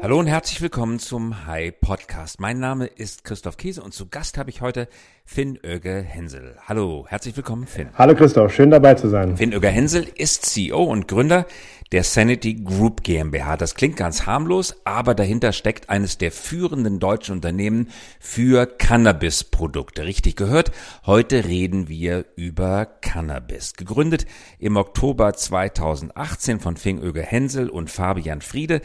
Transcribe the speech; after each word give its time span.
Hallo 0.00 0.20
und 0.20 0.28
herzlich 0.28 0.62
willkommen 0.62 1.00
zum 1.00 1.44
Hi 1.46 1.72
Podcast. 1.72 2.40
Mein 2.40 2.60
Name 2.60 2.86
ist 2.86 3.24
Christoph 3.24 3.56
Käse 3.56 3.82
und 3.82 3.92
zu 3.92 4.08
Gast 4.08 4.38
habe 4.38 4.48
ich 4.48 4.60
heute 4.60 4.86
Finn 5.24 5.58
Öge 5.64 6.00
Hensel. 6.00 6.56
Hallo, 6.66 7.04
herzlich 7.08 7.36
willkommen, 7.36 7.66
Finn. 7.66 7.88
Hallo 7.94 8.14
Christoph, 8.14 8.54
schön 8.54 8.70
dabei 8.70 8.94
zu 8.94 9.08
sein. 9.08 9.36
Finn 9.36 9.52
Öge 9.52 9.68
Hensel 9.68 10.06
ist 10.14 10.46
CEO 10.46 10.84
und 10.84 11.08
Gründer 11.08 11.46
der 11.90 12.04
Sanity 12.04 12.54
Group 12.54 13.02
GmbH. 13.02 13.56
Das 13.56 13.74
klingt 13.74 13.96
ganz 13.96 14.24
harmlos, 14.26 14.76
aber 14.84 15.14
dahinter 15.14 15.52
steckt 15.52 15.90
eines 15.90 16.16
der 16.16 16.32
führenden 16.32 17.00
deutschen 17.00 17.32
Unternehmen 17.32 17.88
für 18.20 18.66
Cannabisprodukte. 18.66 20.04
Richtig 20.04 20.36
gehört, 20.36 20.70
heute 21.06 21.44
reden 21.44 21.88
wir 21.88 22.24
über 22.36 22.86
Cannabis. 22.86 23.74
Gegründet 23.74 24.26
im 24.58 24.76
Oktober 24.76 25.34
2018 25.34 26.60
von 26.60 26.76
Finn 26.76 27.02
Öge 27.02 27.22
Hensel 27.22 27.68
und 27.68 27.90
Fabian 27.90 28.42
Friede 28.42 28.80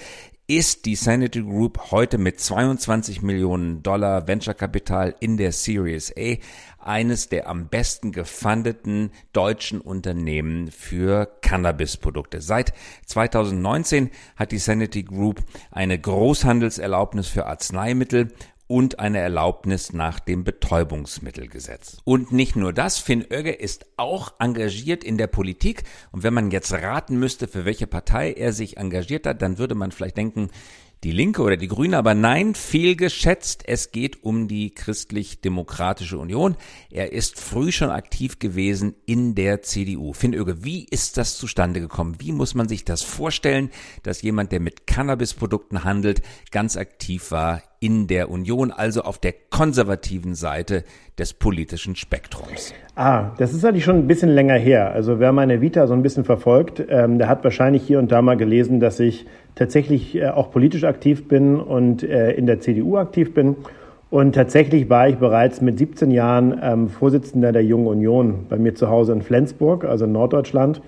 ist 0.48 0.86
die 0.86 0.96
Sanity 0.96 1.42
Group 1.42 1.92
heute 1.92 2.18
mit 2.18 2.38
22 2.38 3.22
Millionen 3.22 3.82
Dollar 3.82 4.28
Venture-Kapital 4.28 5.16
in 5.22 5.38
der 5.38 5.54
Series 5.54 6.14
A 6.18 6.36
eines 6.80 7.30
der 7.30 7.48
am 7.48 7.70
besten 7.70 8.12
gefundeten 8.12 9.12
deutschen 9.32 9.80
Unternehmen 9.80 10.70
für 10.70 11.28
Cannabisprodukte. 11.42 12.42
Seit 12.42 12.74
2019 13.06 14.10
hat 14.36 14.52
die 14.52 14.58
Sanity 14.58 15.04
Group 15.04 15.42
eine 15.72 15.98
Großhandelserlaubnis 15.98 17.30
für 17.30 17.46
Arzneimittel 17.46 18.34
und 18.68 19.00
eine 19.00 19.20
Erlaubnis 19.20 19.94
nach 19.94 20.20
dem 20.20 20.44
Betäubungsmittelgesetz. 20.44 21.98
Und 22.06 22.32
nicht 22.32 22.56
nur 22.56 22.74
das, 22.74 22.98
Finn 22.98 23.26
Oegge 23.30 23.52
ist 23.52 23.86
auch 23.98 24.34
engagiert 24.40 25.04
in 25.04 25.18
der 25.18 25.28
Politik. 25.28 25.84
Und 26.12 26.24
wenn 26.24 26.34
man 26.34 26.52
jetzt 26.52 26.74
raten 26.74 27.18
müsste, 27.18 27.48
für 27.48 27.66
welche 27.66 27.88
Partei 27.88 28.32
er 28.32 28.54
sich 28.54 28.78
engagiert 28.78 29.26
hat, 29.26 29.42
dann 29.42 29.58
würde 29.58 29.76
man 29.76 29.92
vielleicht 29.92 30.18
denken, 30.18 30.50
die 31.04 31.12
Linke 31.12 31.42
oder 31.42 31.58
die 31.58 31.68
Grüne, 31.68 31.98
aber 31.98 32.14
nein, 32.14 32.56
fehlgeschätzt. 32.56 33.64
Es 33.68 33.92
geht 33.92 34.24
um 34.24 34.48
die 34.48 34.74
christlich-demokratische 34.74 36.18
Union. 36.18 36.56
Er 36.90 37.12
ist 37.12 37.40
früh 37.40 37.72
schon 37.72 37.90
aktiv 37.90 38.40
gewesen 38.40 38.96
in 39.06 39.36
der 39.36 39.62
CDU. 39.62 40.14
Finn 40.14 40.34
Oege, 40.34 40.64
wie 40.64 40.86
ist 40.86 41.18
das 41.18 41.38
zustande 41.38 41.82
gekommen? 41.82 42.16
Wie 42.20 42.32
muss 42.32 42.56
man 42.56 42.70
sich 42.70 42.86
das 42.86 43.02
vorstellen, 43.02 43.70
dass 44.04 44.22
jemand, 44.22 44.52
der 44.52 44.62
mit 44.62 44.88
Cannabisprodukten 44.88 45.84
handelt, 45.84 46.22
ganz 46.52 46.78
aktiv 46.78 47.32
war 47.32 47.62
in 47.84 48.08
der 48.08 48.30
Union, 48.30 48.72
also 48.72 49.02
auf 49.02 49.18
der 49.18 49.34
konservativen 49.50 50.36
Seite 50.36 50.86
des 51.20 51.34
politischen 51.34 51.98
Spektrums? 51.98 52.74
Ah, 52.96 53.32
das 53.38 53.54
ist 53.54 53.66
eigentlich 53.66 53.84
schon 53.84 53.98
ein 53.98 54.08
bisschen 54.08 54.30
länger 54.30 54.56
her. 54.56 54.94
Also 54.94 55.20
wer 55.20 55.34
meine 55.34 55.60
Vita 55.60 55.86
so 55.86 55.94
ein 55.94 56.02
bisschen 56.02 56.24
verfolgt, 56.24 56.82
ähm, 56.88 57.18
der 57.18 57.28
hat 57.28 57.44
wahrscheinlich 57.44 57.84
hier 57.84 58.00
und 58.00 58.10
da 58.10 58.22
mal 58.22 58.38
gelesen, 58.38 58.80
dass 58.80 59.02
ich 59.02 59.26
tatsächlich 59.56 60.16
äh, 60.16 60.30
auch 60.30 60.52
politisch 60.52 60.84
aktiv 60.84 61.28
bin 61.28 61.60
und 61.60 62.04
äh, 62.04 62.32
in 62.32 62.46
der 62.46 62.60
CDU 62.60 62.98
aktiv 62.98 63.34
bin. 63.34 63.56
Und 64.10 64.36
tatsächlich 64.36 64.90
war 64.90 65.10
ich 65.10 65.18
bereits 65.18 65.62
mit 65.62 65.80
17 65.80 66.12
Jahren 66.12 66.60
ähm, 66.62 66.90
Vorsitzender 66.90 67.52
der 67.52 67.64
Jungen 67.64 67.88
Union 67.88 68.46
bei 68.48 68.58
mir 68.58 68.76
zu 68.76 68.90
Hause 68.90 69.14
in 69.14 69.22
Flensburg, 69.22 69.86
also 69.86 70.06
in 70.06 70.12
Norddeutschland. 70.12 70.82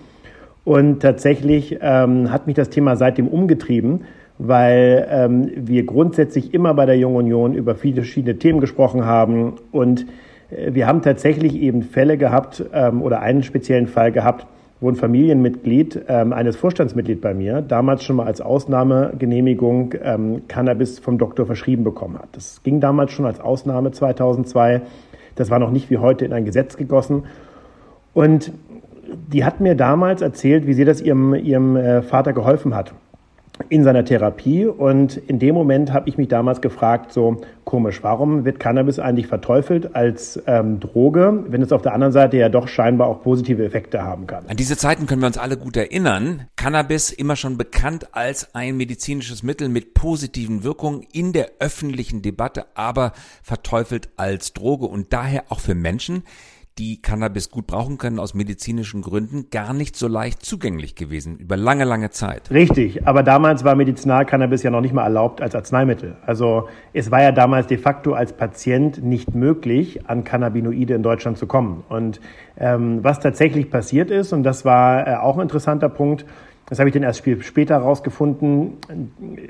Und 0.63 1.01
tatsächlich 1.01 1.79
ähm, 1.81 2.31
hat 2.31 2.47
mich 2.47 2.55
das 2.55 2.69
Thema 2.69 2.95
seitdem 2.95 3.27
umgetrieben, 3.27 4.01
weil 4.37 5.07
ähm, 5.09 5.51
wir 5.55 5.85
grundsätzlich 5.85 6.53
immer 6.53 6.73
bei 6.73 6.85
der 6.85 6.97
Jungen 6.97 7.17
Union 7.17 7.53
über 7.55 7.75
viele 7.75 8.01
verschiedene 8.01 8.37
Themen 8.37 8.59
gesprochen 8.59 9.05
haben. 9.05 9.53
Und 9.71 10.05
äh, 10.51 10.73
wir 10.73 10.87
haben 10.87 11.01
tatsächlich 11.01 11.55
eben 11.55 11.83
Fälle 11.83 12.17
gehabt 12.17 12.63
oder 13.01 13.21
einen 13.21 13.43
speziellen 13.43 13.87
Fall 13.87 14.11
gehabt, 14.11 14.45
wo 14.85 14.89
ein 14.89 14.95
Familienmitglied 14.95 16.05
ähm, 16.07 16.31
eines 16.31 16.55
Vorstandsmitglied 16.57 17.19
bei 17.19 17.33
mir 17.33 17.63
damals 17.63 18.03
schon 18.03 18.17
mal 18.17 18.27
als 18.27 18.39
Ausnahmegenehmigung 18.39 19.95
ähm, 19.99 20.43
Cannabis 20.47 20.99
vom 20.99 21.17
Doktor 21.17 21.47
verschrieben 21.47 21.83
bekommen 21.83 22.19
hat. 22.19 22.29
Das 22.33 22.61
ging 22.61 22.79
damals 22.81 23.11
schon 23.11 23.25
als 23.25 23.39
Ausnahme 23.39 23.89
2002. 23.89 24.83
Das 25.33 25.49
war 25.49 25.57
noch 25.57 25.71
nicht 25.71 25.89
wie 25.89 25.97
heute 25.97 26.23
in 26.23 26.33
ein 26.33 26.45
Gesetz 26.45 26.77
gegossen. 26.77 27.23
Und 28.13 28.51
die 29.33 29.43
hat 29.43 29.59
mir 29.59 29.73
damals 29.73 30.21
erzählt, 30.21 30.67
wie 30.67 30.73
sie 30.73 30.85
das 30.85 31.01
ihrem, 31.01 31.33
ihrem 31.33 31.75
äh, 31.77 32.03
Vater 32.03 32.33
geholfen 32.33 32.75
hat 32.75 32.93
in 33.69 33.83
seiner 33.83 34.05
Therapie. 34.05 34.65
Und 34.65 35.17
in 35.17 35.39
dem 35.39 35.55
Moment 35.55 35.93
habe 35.93 36.09
ich 36.09 36.17
mich 36.17 36.27
damals 36.27 36.61
gefragt, 36.61 37.11
so 37.11 37.41
komisch, 37.63 38.03
warum 38.03 38.45
wird 38.45 38.59
Cannabis 38.59 38.99
eigentlich 38.99 39.27
verteufelt 39.27 39.95
als 39.95 40.41
ähm, 40.47 40.79
Droge, 40.79 41.45
wenn 41.47 41.61
es 41.61 41.71
auf 41.71 41.81
der 41.81 41.93
anderen 41.93 42.13
Seite 42.13 42.37
ja 42.37 42.49
doch 42.49 42.67
scheinbar 42.67 43.07
auch 43.07 43.23
positive 43.23 43.63
Effekte 43.63 44.03
haben 44.03 44.27
kann? 44.27 44.45
An 44.47 44.57
diese 44.57 44.77
Zeiten 44.77 45.07
können 45.07 45.21
wir 45.21 45.27
uns 45.27 45.37
alle 45.37 45.57
gut 45.57 45.77
erinnern. 45.77 46.47
Cannabis 46.55 47.11
immer 47.11 47.35
schon 47.35 47.57
bekannt 47.57 48.15
als 48.15 48.53
ein 48.53 48.77
medizinisches 48.77 49.43
Mittel 49.43 49.69
mit 49.69 49.93
positiven 49.93 50.63
Wirkungen 50.63 51.05
in 51.11 51.33
der 51.33 51.51
öffentlichen 51.59 52.21
Debatte, 52.21 52.65
aber 52.75 53.13
verteufelt 53.41 54.09
als 54.17 54.53
Droge 54.53 54.85
und 54.85 55.11
daher 55.13 55.45
auch 55.49 55.59
für 55.59 55.75
Menschen, 55.75 56.23
die 56.77 57.01
Cannabis 57.01 57.49
gut 57.49 57.67
brauchen 57.67 57.97
können 57.97 58.19
aus 58.19 58.33
medizinischen 58.33 59.01
Gründen, 59.01 59.49
gar 59.49 59.73
nicht 59.73 59.95
so 59.95 60.09
leicht 60.09 60.43
zugänglich 60.43 60.95
gewesen 60.95 61.37
über 61.37 61.55
lange, 61.55 61.85
lange 61.85 62.09
Zeit. 62.09 62.51
Richtig, 62.51 63.07
aber 63.07 63.23
damals 63.23 63.63
war 63.63 63.75
Medizinalcannabis 63.75 64.61
ja 64.63 64.71
noch 64.71 64.81
nicht 64.81 64.93
mal 64.93 65.03
erlaubt 65.03 65.41
als 65.41 65.55
Arzneimittel. 65.55 66.17
Also 66.25 66.67
es 66.91 67.11
war 67.11 67.21
ja 67.21 67.31
damals 67.31 67.67
de 67.67 67.77
facto 67.77 68.13
als 68.13 68.33
Patient 68.33 69.01
nicht 69.01 69.33
möglich, 69.33 70.09
an 70.09 70.25
Cannabinoide 70.25 70.95
in 70.95 71.03
Deutschland 71.03 71.37
zu 71.37 71.47
kommen. 71.47 71.83
Und 71.87 72.19
ähm, 72.57 73.03
was 73.03 73.21
tatsächlich 73.21 73.69
passiert 73.69 74.11
ist, 74.11 74.33
und 74.33 74.43
das 74.43 74.65
war 74.65 75.07
äh, 75.07 75.15
auch 75.15 75.37
ein 75.37 75.43
interessanter 75.43 75.87
Punkt, 75.87 76.25
das 76.67 76.79
habe 76.79 76.89
ich 76.89 76.93
dann 76.93 77.03
erst 77.03 77.23
später 77.41 77.75
herausgefunden, 77.75 78.77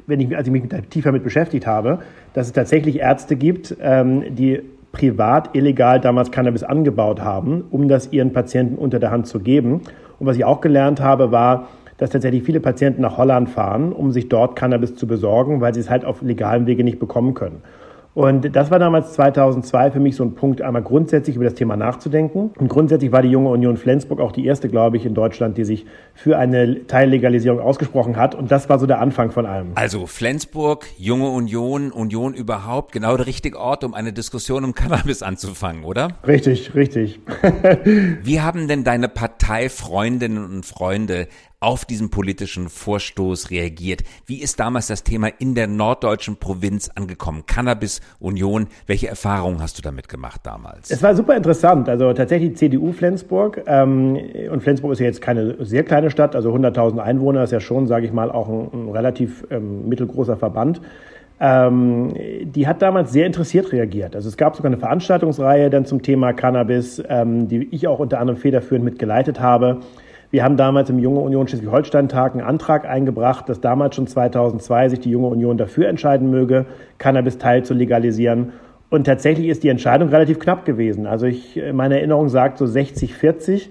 wenn 0.05 0.19
ich, 0.19 0.35
als 0.35 0.47
ich 0.47 0.51
mich 0.51 0.63
tiefer 0.89 1.13
mit 1.13 1.23
beschäftigt 1.23 1.65
habe, 1.65 1.99
dass 2.33 2.47
es 2.47 2.53
tatsächlich 2.53 2.99
Ärzte 2.99 3.37
gibt, 3.37 3.75
ähm, 3.79 4.35
die 4.35 4.61
privat 4.95 5.53
illegal 5.53 5.99
damals 5.99 6.31
Cannabis 6.31 6.63
angebaut 6.63 7.21
haben, 7.21 7.65
um 7.69 7.89
das 7.89 8.13
ihren 8.13 8.31
Patienten 8.31 8.75
unter 8.75 8.97
der 8.97 9.11
Hand 9.11 9.27
zu 9.27 9.41
geben. 9.41 9.81
Und 10.19 10.25
was 10.25 10.37
ich 10.37 10.45
auch 10.45 10.61
gelernt 10.61 11.01
habe, 11.01 11.33
war, 11.33 11.67
dass 11.97 12.11
tatsächlich 12.11 12.43
viele 12.43 12.61
Patienten 12.61 13.01
nach 13.01 13.17
Holland 13.17 13.49
fahren, 13.49 13.91
um 13.91 14.11
sich 14.11 14.29
dort 14.29 14.55
Cannabis 14.55 14.95
zu 14.95 15.05
besorgen, 15.05 15.59
weil 15.59 15.73
sie 15.73 15.81
es 15.81 15.89
halt 15.89 16.05
auf 16.05 16.21
legalem 16.21 16.65
Wege 16.65 16.85
nicht 16.85 16.97
bekommen 16.97 17.33
können. 17.33 17.61
Und 18.15 18.55
das 18.55 18.71
war 18.71 18.79
damals 18.79 19.11
2002 19.13 19.91
für 19.91 19.99
mich 19.99 20.15
so 20.15 20.23
ein 20.23 20.35
Punkt, 20.35 20.61
einmal 20.61 20.81
grundsätzlich 20.81 21.35
über 21.35 21.43
das 21.43 21.53
Thema 21.53 21.75
nachzudenken. 21.75 22.51
Und 22.57 22.69
grundsätzlich 22.69 23.11
war 23.11 23.21
die 23.21 23.29
Junge 23.29 23.49
Union 23.49 23.75
Flensburg 23.75 24.21
auch 24.21 24.31
die 24.31 24.45
erste, 24.45 24.69
glaube 24.69 24.95
ich, 24.95 25.05
in 25.05 25.13
Deutschland, 25.13 25.57
die 25.57 25.65
sich 25.65 25.85
für 26.13 26.37
eine 26.37 26.87
Teillegalisierung 26.87 27.59
ausgesprochen 27.59 28.15
hat. 28.15 28.33
Und 28.33 28.51
das 28.51 28.69
war 28.69 28.79
so 28.79 28.85
der 28.85 29.01
Anfang 29.01 29.31
von 29.31 29.45
allem. 29.45 29.73
Also 29.75 30.07
Flensburg, 30.07 30.87
Junge 30.97 31.27
Union, 31.27 31.91
Union 31.91 32.33
überhaupt, 32.33 32.93
genau 32.93 33.17
der 33.17 33.27
richtige 33.27 33.59
Ort, 33.59 33.83
um 33.83 33.93
eine 33.93 34.13
Diskussion 34.13 34.63
um 34.63 34.73
Cannabis 34.73 35.21
anzufangen, 35.21 35.83
oder? 35.83 36.07
Richtig, 36.25 36.73
richtig. 36.73 37.19
Wie 38.23 38.39
haben 38.39 38.69
denn 38.69 38.85
deine 38.85 39.09
Parteifreundinnen 39.09 40.41
und 40.41 40.65
Freunde 40.65 41.27
auf 41.65 41.83
diesen 41.83 42.11
politischen 42.11 42.69
Vorstoß 42.69 43.49
reagiert? 43.49 44.03
Wie 44.27 44.39
ist 44.39 44.59
damals 44.59 44.85
das 44.85 45.03
Thema 45.03 45.29
in 45.39 45.55
der 45.55 45.65
norddeutschen 45.65 46.37
Provinz 46.37 46.91
angekommen? 46.93 47.43
Cannabis 47.47 48.01
Union, 48.19 48.67
welche 48.85 49.07
Erfahrungen 49.07 49.59
hast 49.63 49.79
du 49.79 49.81
damit 49.81 50.07
gemacht 50.07 50.41
damals? 50.43 50.91
Es 50.91 51.01
war 51.01 51.15
super 51.15 51.35
interessant. 51.35 51.89
Also 51.89 52.13
tatsächlich 52.13 52.55
CDU 52.55 52.91
Flensburg. 52.91 53.63
Ähm, 53.65 54.19
und 54.51 54.61
Flensburg 54.61 54.91
ist 54.91 54.99
ja 54.99 55.07
jetzt 55.07 55.21
keine 55.21 55.65
sehr 55.65 55.81
kleine 55.81 56.11
Stadt, 56.11 56.35
also 56.35 56.53
100.000 56.53 56.99
Einwohner 56.99 57.43
ist 57.43 57.51
ja 57.51 57.59
schon, 57.59 57.87
sage 57.87 58.05
ich 58.05 58.13
mal, 58.13 58.31
auch 58.31 58.47
ein, 58.47 58.69
ein 58.71 58.89
relativ 58.91 59.43
ähm, 59.49 59.89
mittelgroßer 59.89 60.37
Verband. 60.37 60.81
Ähm, 61.39 62.13
die 62.43 62.67
hat 62.67 62.83
damals 62.83 63.11
sehr 63.11 63.25
interessiert 63.25 63.71
reagiert. 63.71 64.15
Also 64.15 64.29
es 64.29 64.37
gab 64.37 64.55
sogar 64.55 64.69
eine 64.69 64.77
Veranstaltungsreihe 64.77 65.71
dann 65.71 65.85
zum 65.85 66.03
Thema 66.03 66.31
Cannabis, 66.31 67.01
ähm, 67.09 67.47
die 67.47 67.67
ich 67.71 67.87
auch 67.87 67.97
unter 67.97 68.19
anderem 68.19 68.39
federführend 68.39 68.85
mitgeleitet 68.85 69.39
habe. 69.39 69.79
Wir 70.35 70.43
haben 70.43 70.57
damals 70.57 70.89
im 70.89 70.99
Junge 70.99 71.21
Union 71.21 71.47
Schleswig-Holstein-Tag 71.47 72.33
einen 72.33 72.41
Antrag 72.41 72.85
eingebracht, 72.85 73.47
dass 73.47 73.61
damals 73.61 73.95
schon 73.95 74.05
2002 74.05 74.89
sich 74.89 74.99
die 74.99 75.09
Junge 75.09 75.27
Union 75.27 75.55
dafür 75.55 75.87
entscheiden 75.87 76.29
möge, 76.29 76.65
Cannabis-Teil 76.97 77.63
zu 77.63 77.73
legalisieren. 77.73 78.51
Und 78.89 79.05
tatsächlich 79.05 79.47
ist 79.47 79.63
die 79.63 79.69
Entscheidung 79.69 80.09
relativ 80.09 80.39
knapp 80.39 80.65
gewesen. 80.65 81.07
Also 81.07 81.25
ich, 81.25 81.57
meine 81.71 81.99
Erinnerung 81.99 82.27
sagt 82.27 82.57
so 82.57 82.65
60-40, 82.65 83.69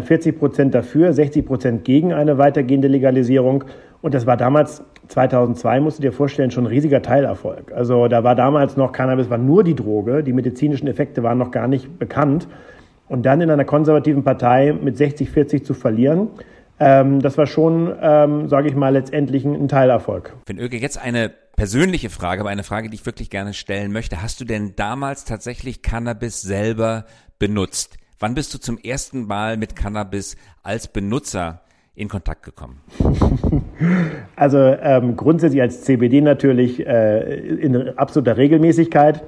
40 0.00 0.26
äh, 0.26 0.38
Prozent 0.38 0.74
dafür, 0.74 1.12
60 1.12 1.44
Prozent 1.44 1.84
gegen 1.84 2.14
eine 2.14 2.38
weitergehende 2.38 2.88
Legalisierung. 2.88 3.64
Und 4.00 4.14
das 4.14 4.26
war 4.26 4.38
damals 4.38 4.82
2002, 5.08 5.80
musst 5.80 5.98
du 5.98 6.02
dir 6.02 6.12
vorstellen, 6.12 6.50
schon 6.50 6.64
ein 6.64 6.68
riesiger 6.68 7.02
Teilerfolg. 7.02 7.72
Also 7.76 8.08
da 8.08 8.24
war 8.24 8.34
damals 8.34 8.78
noch 8.78 8.92
Cannabis, 8.92 9.28
war 9.28 9.36
nur 9.36 9.64
die 9.64 9.74
Droge, 9.74 10.22
die 10.22 10.32
medizinischen 10.32 10.88
Effekte 10.88 11.22
waren 11.22 11.36
noch 11.36 11.50
gar 11.50 11.68
nicht 11.68 11.98
bekannt 11.98 12.48
und 13.08 13.24
dann 13.24 13.40
in 13.40 13.50
einer 13.50 13.64
konservativen 13.64 14.24
Partei 14.24 14.72
mit 14.72 14.96
60, 14.96 15.30
40 15.30 15.64
zu 15.64 15.74
verlieren, 15.74 16.28
ähm, 16.78 17.20
das 17.20 17.38
war 17.38 17.46
schon, 17.46 17.94
ähm, 18.00 18.48
sage 18.48 18.68
ich 18.68 18.74
mal, 18.74 18.90
letztendlich 18.90 19.44
ein 19.44 19.68
Teilerfolg. 19.68 20.34
Wenn 20.46 20.58
Öge 20.58 20.76
jetzt 20.76 20.98
eine 20.98 21.30
persönliche 21.56 22.10
Frage, 22.10 22.42
aber 22.42 22.50
eine 22.50 22.62
Frage, 22.62 22.90
die 22.90 22.94
ich 22.94 23.06
wirklich 23.06 23.30
gerne 23.30 23.54
stellen 23.54 23.90
möchte. 23.90 24.22
Hast 24.22 24.40
du 24.40 24.44
denn 24.44 24.74
damals 24.76 25.24
tatsächlich 25.24 25.82
Cannabis 25.82 26.42
selber 26.42 27.06
benutzt? 27.38 27.96
Wann 28.18 28.34
bist 28.34 28.54
du 28.54 28.58
zum 28.58 28.78
ersten 28.78 29.26
Mal 29.26 29.56
mit 29.56 29.74
Cannabis 29.74 30.36
als 30.62 30.88
Benutzer 30.88 31.62
in 31.94 32.08
Kontakt 32.08 32.44
gekommen? 32.44 32.80
Also 34.36 34.58
ähm, 34.58 35.16
grundsätzlich 35.16 35.62
als 35.62 35.82
CBD 35.82 36.20
natürlich 36.20 36.86
äh, 36.86 37.38
in 37.38 37.96
absoluter 37.96 38.36
Regelmäßigkeit. 38.36 39.22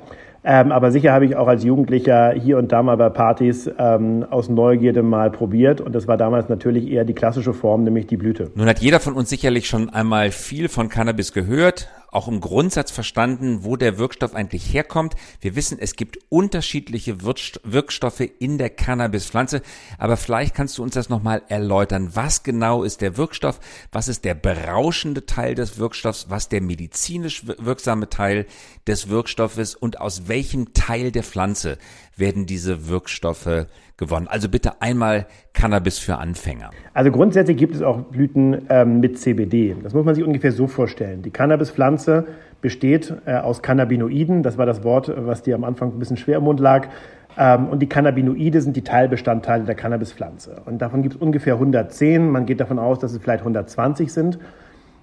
Ähm, 0.50 0.72
aber 0.72 0.90
sicher 0.90 1.12
habe 1.12 1.26
ich 1.26 1.36
auch 1.36 1.46
als 1.46 1.62
Jugendlicher 1.62 2.32
hier 2.32 2.56
und 2.56 2.72
da 2.72 2.82
mal 2.82 2.96
bei 2.96 3.10
Partys 3.10 3.70
ähm, 3.78 4.24
aus 4.30 4.48
Neugierde 4.48 5.02
mal 5.02 5.30
probiert. 5.30 5.82
Und 5.82 5.94
das 5.94 6.08
war 6.08 6.16
damals 6.16 6.48
natürlich 6.48 6.90
eher 6.90 7.04
die 7.04 7.12
klassische 7.12 7.52
Form, 7.52 7.84
nämlich 7.84 8.06
die 8.06 8.16
Blüte. 8.16 8.50
Nun 8.54 8.66
hat 8.66 8.78
jeder 8.78 8.98
von 8.98 9.12
uns 9.12 9.28
sicherlich 9.28 9.68
schon 9.68 9.90
einmal 9.90 10.30
viel 10.30 10.70
von 10.70 10.88
Cannabis 10.88 11.34
gehört, 11.34 11.90
auch 12.10 12.28
im 12.28 12.40
Grundsatz 12.40 12.90
verstanden, 12.90 13.64
wo 13.64 13.76
der 13.76 13.98
Wirkstoff 13.98 14.34
eigentlich 14.34 14.72
herkommt. 14.72 15.14
Wir 15.40 15.56
wissen, 15.56 15.78
es 15.78 15.94
gibt 15.94 16.18
unterschiedliche 16.28 17.22
Wirkstoffe 17.22 18.22
in 18.38 18.58
der 18.58 18.70
Cannabispflanze, 18.70 19.62
aber 19.98 20.16
vielleicht 20.16 20.54
kannst 20.54 20.78
du 20.78 20.82
uns 20.82 20.94
das 20.94 21.08
nochmal 21.08 21.42
erläutern. 21.48 22.10
Was 22.14 22.42
genau 22.42 22.82
ist 22.82 23.00
der 23.00 23.16
Wirkstoff? 23.16 23.60
Was 23.92 24.08
ist 24.08 24.24
der 24.24 24.34
berauschende 24.34 25.26
Teil 25.26 25.54
des 25.54 25.78
Wirkstoffs? 25.78 26.26
Was 26.28 26.48
der 26.48 26.62
medizinisch 26.62 27.46
wirksame 27.46 28.08
Teil 28.08 28.46
des 28.86 29.08
Wirkstoffes? 29.08 29.74
Und 29.74 30.00
aus 30.00 30.28
welchem 30.28 30.72
Teil 30.72 31.12
der 31.12 31.22
Pflanze 31.22 31.78
werden 32.18 32.46
diese 32.46 32.88
Wirkstoffe 32.88 33.66
gewonnen? 33.96 34.28
Also 34.28 34.48
bitte 34.48 34.80
einmal 34.80 35.26
Cannabis 35.52 35.98
für 35.98 36.16
Anfänger. 36.16 36.70
Also 36.94 37.10
grundsätzlich 37.10 37.56
gibt 37.56 37.74
es 37.74 37.82
auch 37.82 37.98
Blüten 37.98 38.66
ähm, 38.68 39.00
mit 39.00 39.18
CBD. 39.18 39.76
Das 39.82 39.94
muss 39.94 40.04
man 40.04 40.14
sich 40.14 40.24
ungefähr 40.24 40.52
so 40.52 40.66
vorstellen. 40.66 41.22
Die 41.22 41.30
Cannabispflanze 41.30 42.26
besteht 42.60 43.14
äh, 43.26 43.34
aus 43.34 43.62
Cannabinoiden. 43.62 44.42
Das 44.42 44.58
war 44.58 44.66
das 44.66 44.82
Wort, 44.84 45.12
was 45.16 45.42
dir 45.42 45.54
am 45.54 45.64
Anfang 45.64 45.92
ein 45.92 45.98
bisschen 45.98 46.16
schwer 46.16 46.38
im 46.38 46.44
Mund 46.44 46.60
lag. 46.60 46.88
Ähm, 47.36 47.68
und 47.68 47.80
die 47.80 47.88
Cannabinoide 47.88 48.60
sind 48.60 48.76
die 48.76 48.82
Teilbestandteile 48.82 49.64
der 49.64 49.74
Cannabispflanze. 49.74 50.62
Und 50.66 50.78
davon 50.78 51.02
gibt 51.02 51.14
es 51.14 51.20
ungefähr 51.20 51.54
110. 51.54 52.28
Man 52.28 52.46
geht 52.46 52.60
davon 52.60 52.78
aus, 52.78 52.98
dass 52.98 53.12
es 53.12 53.18
vielleicht 53.18 53.40
120 53.40 54.12
sind. 54.12 54.38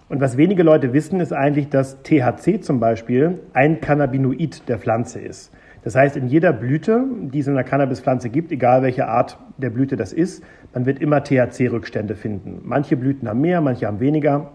Und 0.07 0.21
was 0.21 0.37
wenige 0.37 0.61
Leute 0.61 0.93
wissen, 0.93 1.19
ist 1.19 1.33
eigentlich, 1.33 1.69
dass 1.69 2.03
THC 2.03 2.61
zum 2.61 2.79
Beispiel 2.79 3.39
ein 3.53 3.81
Cannabinoid 3.81 4.67
der 4.67 4.77
Pflanze 4.77 5.19
ist. 5.19 5.51
Das 5.85 5.95
heißt, 5.95 6.17
in 6.17 6.27
jeder 6.27 6.51
Blüte, 6.51 7.05
die 7.31 7.39
es 7.39 7.47
in 7.47 7.53
einer 7.53 7.63
Cannabispflanze 7.63 8.29
gibt, 8.29 8.51
egal 8.51 8.81
welche 8.81 9.07
Art 9.07 9.37
der 9.59 9.69
Blüte 9.69 9.95
das 9.95 10.13
ist, 10.13 10.43
man 10.73 10.87
wird 10.87 10.99
immer 10.99 11.23
THC-Rückstände 11.23 12.15
finden. 12.15 12.61
Manche 12.63 12.97
Blüten 12.97 13.29
haben 13.29 13.39
mehr, 13.39 13.61
manche 13.61 13.85
haben 13.85 13.99
weniger. 13.99 14.49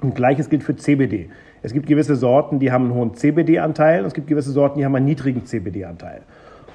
Und 0.00 0.14
gleiches 0.14 0.48
gilt 0.48 0.62
für 0.62 0.74
CBD. 0.74 1.28
Es 1.62 1.74
gibt 1.74 1.86
gewisse 1.86 2.16
Sorten, 2.16 2.58
die 2.58 2.72
haben 2.72 2.86
einen 2.86 2.94
hohen 2.94 3.14
CBD-Anteil 3.14 4.00
und 4.00 4.06
es 4.06 4.14
gibt 4.14 4.28
gewisse 4.28 4.50
Sorten, 4.50 4.78
die 4.78 4.86
haben 4.86 4.96
einen 4.96 5.04
niedrigen 5.04 5.44
CBD-Anteil. 5.44 6.22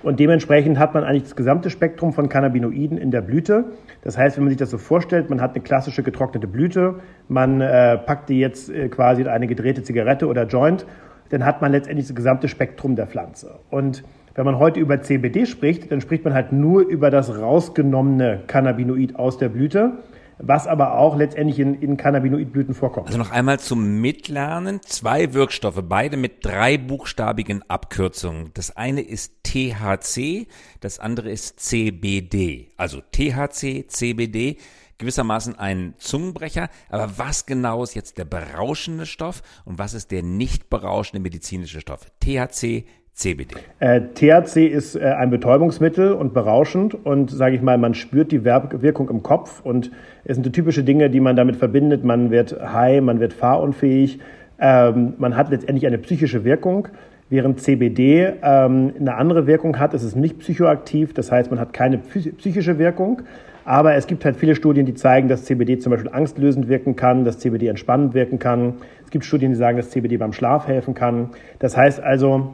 Und 0.03 0.19
dementsprechend 0.19 0.77
hat 0.77 0.93
man 0.93 1.03
eigentlich 1.03 1.23
das 1.23 1.35
gesamte 1.35 1.71
Spektrum 1.71 2.13
von 2.13 2.29
Cannabinoiden 2.29 2.99
in 2.99 3.09
der 3.09 3.21
Blüte. 3.21 3.65
Das 4.03 4.15
heißt, 4.15 4.37
wenn 4.37 4.43
man 4.43 4.49
sich 4.51 4.59
das 4.59 4.69
so 4.69 4.77
vorstellt, 4.77 5.31
man 5.31 5.41
hat 5.41 5.55
eine 5.55 5.63
klassische 5.63 6.03
getrocknete 6.03 6.45
Blüte, 6.45 6.99
man 7.29 7.61
äh, 7.61 7.97
packt 7.97 8.29
die 8.29 8.39
jetzt 8.39 8.69
äh, 8.69 8.89
quasi 8.89 9.23
in 9.23 9.27
eine 9.27 9.47
gedrehte 9.47 9.81
Zigarette 9.81 10.27
oder 10.27 10.45
Joint 10.45 10.85
dann 11.29 11.45
hat 11.45 11.61
man 11.61 11.71
letztendlich 11.71 12.07
das 12.07 12.15
gesamte 12.15 12.47
Spektrum 12.47 12.95
der 12.95 13.07
Pflanze. 13.07 13.59
Und 13.69 14.03
wenn 14.35 14.45
man 14.45 14.59
heute 14.59 14.79
über 14.79 15.01
CBD 15.01 15.45
spricht, 15.47 15.91
dann 15.91 15.99
spricht 15.99 16.23
man 16.23 16.33
halt 16.33 16.51
nur 16.51 16.81
über 16.81 17.09
das 17.09 17.35
rausgenommene 17.39 18.43
Cannabinoid 18.45 19.15
aus 19.15 19.39
der 19.39 19.49
Blüte, 19.49 19.93
was 20.37 20.67
aber 20.67 20.99
auch 20.99 21.17
letztendlich 21.17 21.57
in, 21.57 21.81
in 21.81 21.97
Cannabinoidblüten 21.97 22.75
vorkommt. 22.75 23.07
Also 23.07 23.17
noch 23.17 23.31
einmal 23.31 23.59
zum 23.59 23.99
Mitlernen. 23.99 24.79
Zwei 24.83 25.33
Wirkstoffe, 25.33 25.81
beide 25.89 26.17
mit 26.17 26.45
drei 26.45 26.77
buchstabigen 26.77 27.63
Abkürzungen. 27.67 28.51
Das 28.53 28.77
eine 28.77 29.01
ist 29.01 29.43
THC, 29.43 30.47
das 30.81 30.99
andere 30.99 31.31
ist 31.31 31.59
CBD. 31.59 32.73
Also 32.77 33.01
THC, 33.01 33.87
CBD 33.87 34.57
gewissermaßen 34.97 35.57
ein 35.57 35.93
Zungenbrecher. 35.97 36.69
Aber 36.89 37.11
was 37.17 37.45
genau 37.45 37.83
ist 37.83 37.95
jetzt 37.95 38.17
der 38.17 38.25
berauschende 38.25 39.05
Stoff 39.05 39.41
und 39.65 39.79
was 39.79 39.93
ist 39.93 40.11
der 40.11 40.23
nicht 40.23 40.69
berauschende 40.69 41.21
medizinische 41.21 41.81
Stoff? 41.81 42.07
THC, 42.19 42.85
CBD. 43.17 43.55
Äh, 43.79 44.01
THC 44.13 44.67
ist 44.67 44.95
äh, 44.95 44.99
ein 44.99 45.31
Betäubungsmittel 45.31 46.13
und 46.13 46.35
berauschend 46.35 46.93
und 46.93 47.31
sage 47.31 47.55
ich 47.55 47.63
mal, 47.63 47.79
man 47.79 47.95
spürt 47.95 48.31
die 48.31 48.45
Wirkung 48.45 49.09
im 49.09 49.23
Kopf 49.23 49.61
und 49.63 49.89
es 50.23 50.35
sind 50.35 50.45
die 50.45 50.51
typische 50.51 50.83
Dinge, 50.83 51.09
die 51.09 51.19
man 51.19 51.35
damit 51.35 51.55
verbindet. 51.55 52.03
Man 52.03 52.29
wird 52.29 52.55
high, 52.61 53.01
man 53.01 53.19
wird 53.19 53.33
fahrunfähig, 53.33 54.19
ähm, 54.59 55.13
man 55.17 55.35
hat 55.35 55.49
letztendlich 55.49 55.87
eine 55.87 55.97
psychische 55.97 56.43
Wirkung. 56.43 56.89
Während 57.29 57.59
CBD 57.59 58.33
ähm, 58.41 58.93
eine 58.99 59.15
andere 59.15 59.47
Wirkung 59.47 59.79
hat, 59.79 59.93
es 59.95 60.03
ist 60.03 60.15
nicht 60.15 60.39
psychoaktiv, 60.39 61.13
das 61.13 61.31
heißt, 61.31 61.49
man 61.49 61.59
hat 61.59 61.73
keine 61.73 61.97
psychische 61.97 62.77
Wirkung, 62.77 63.23
aber 63.67 63.95
es 63.95 64.07
gibt 64.07 64.23
halt 64.23 64.37
viele 64.37 64.55
Studien, 64.55 64.85
die 64.85 64.93
zeigen, 64.93 65.27
dass 65.27 65.43
CBD 65.43 65.77
zum 65.77 65.91
Beispiel 65.91 66.09
angstlösend 66.09 66.69
wirken 66.69 66.95
kann, 66.95 67.25
dass 67.25 67.39
CBD 67.39 67.67
entspannend 67.67 68.13
wirken 68.13 68.39
kann. 68.39 68.75
Es 69.03 69.11
gibt 69.11 69.25
Studien, 69.25 69.51
die 69.51 69.57
sagen, 69.57 69.75
dass 69.75 69.89
CBD 69.89 70.15
beim 70.15 70.31
Schlaf 70.31 70.67
helfen 70.67 70.93
kann. 70.93 71.31
Das 71.59 71.75
heißt 71.75 71.99
also, 71.99 72.53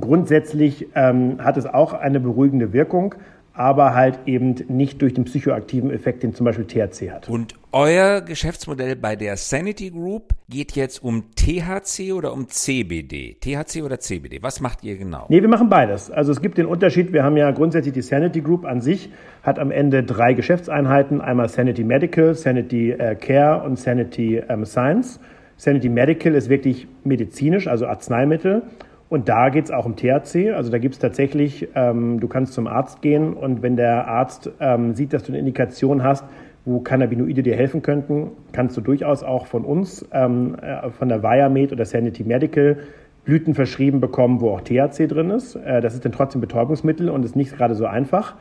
grundsätzlich 0.00 0.88
ähm, 0.96 1.36
hat 1.38 1.56
es 1.58 1.66
auch 1.66 1.92
eine 1.92 2.18
beruhigende 2.18 2.72
Wirkung, 2.72 3.14
aber 3.54 3.94
halt 3.94 4.18
eben 4.26 4.56
nicht 4.66 5.00
durch 5.00 5.14
den 5.14 5.26
psychoaktiven 5.26 5.92
Effekt, 5.92 6.24
den 6.24 6.34
zum 6.34 6.44
Beispiel 6.44 6.64
THC 6.64 7.12
hat. 7.12 7.28
Und 7.28 7.54
euer 7.72 8.20
Geschäftsmodell 8.20 8.96
bei 8.96 9.16
der 9.16 9.36
Sanity 9.36 9.90
Group 9.90 10.34
geht 10.48 10.72
jetzt 10.72 11.02
um 11.02 11.30
THC 11.34 12.12
oder 12.12 12.32
um 12.32 12.48
CBD? 12.48 13.36
THC 13.40 13.82
oder 13.82 13.98
CBD? 13.98 14.42
Was 14.42 14.60
macht 14.60 14.84
ihr 14.84 14.96
genau? 14.98 15.26
Nee, 15.28 15.40
wir 15.40 15.48
machen 15.48 15.70
beides. 15.70 16.10
Also 16.10 16.32
es 16.32 16.42
gibt 16.42 16.58
den 16.58 16.66
Unterschied, 16.66 17.12
wir 17.12 17.24
haben 17.24 17.36
ja 17.36 17.50
grundsätzlich 17.50 17.94
die 17.94 18.02
Sanity 18.02 18.42
Group 18.42 18.66
an 18.66 18.82
sich, 18.82 19.10
hat 19.42 19.58
am 19.58 19.70
Ende 19.70 20.02
drei 20.02 20.34
Geschäftseinheiten, 20.34 21.20
einmal 21.20 21.48
Sanity 21.48 21.82
Medical, 21.82 22.34
Sanity 22.34 22.92
äh, 22.92 23.14
Care 23.14 23.62
und 23.64 23.78
Sanity 23.78 24.42
ähm, 24.48 24.66
Science. 24.66 25.18
Sanity 25.56 25.88
Medical 25.88 26.34
ist 26.34 26.48
wirklich 26.48 26.88
medizinisch, 27.04 27.68
also 27.68 27.86
Arzneimittel. 27.86 28.62
Und 29.08 29.28
da 29.28 29.50
geht 29.50 29.66
es 29.66 29.70
auch 29.70 29.84
um 29.84 29.94
THC. 29.94 30.52
Also 30.54 30.70
da 30.70 30.78
gibt 30.78 30.94
es 30.94 30.98
tatsächlich, 30.98 31.68
ähm, 31.74 32.18
du 32.18 32.28
kannst 32.28 32.54
zum 32.54 32.66
Arzt 32.66 33.02
gehen 33.02 33.34
und 33.34 33.62
wenn 33.62 33.76
der 33.76 34.08
Arzt 34.08 34.50
ähm, 34.58 34.94
sieht, 34.94 35.12
dass 35.12 35.22
du 35.22 35.32
eine 35.32 35.38
Indikation 35.38 36.02
hast, 36.02 36.24
wo 36.64 36.80
Cannabinoide 36.80 37.42
dir 37.42 37.56
helfen 37.56 37.82
könnten, 37.82 38.30
kannst 38.52 38.76
du 38.76 38.80
durchaus 38.80 39.22
auch 39.22 39.46
von 39.46 39.64
uns, 39.64 40.06
ähm, 40.12 40.56
äh, 40.60 40.90
von 40.90 41.08
der 41.08 41.22
Viamed 41.22 41.72
oder 41.72 41.84
Sanity 41.84 42.24
Medical, 42.24 42.78
Blüten 43.24 43.54
verschrieben 43.54 44.00
bekommen, 44.00 44.40
wo 44.40 44.50
auch 44.50 44.60
THC 44.60 45.06
drin 45.06 45.30
ist. 45.30 45.56
Äh, 45.56 45.80
das 45.80 45.94
ist 45.94 46.04
dann 46.04 46.12
trotzdem 46.12 46.40
Betäubungsmittel 46.40 47.08
und 47.08 47.24
ist 47.24 47.36
nicht 47.36 47.56
gerade 47.56 47.74
so 47.74 47.86
einfach. 47.86 48.36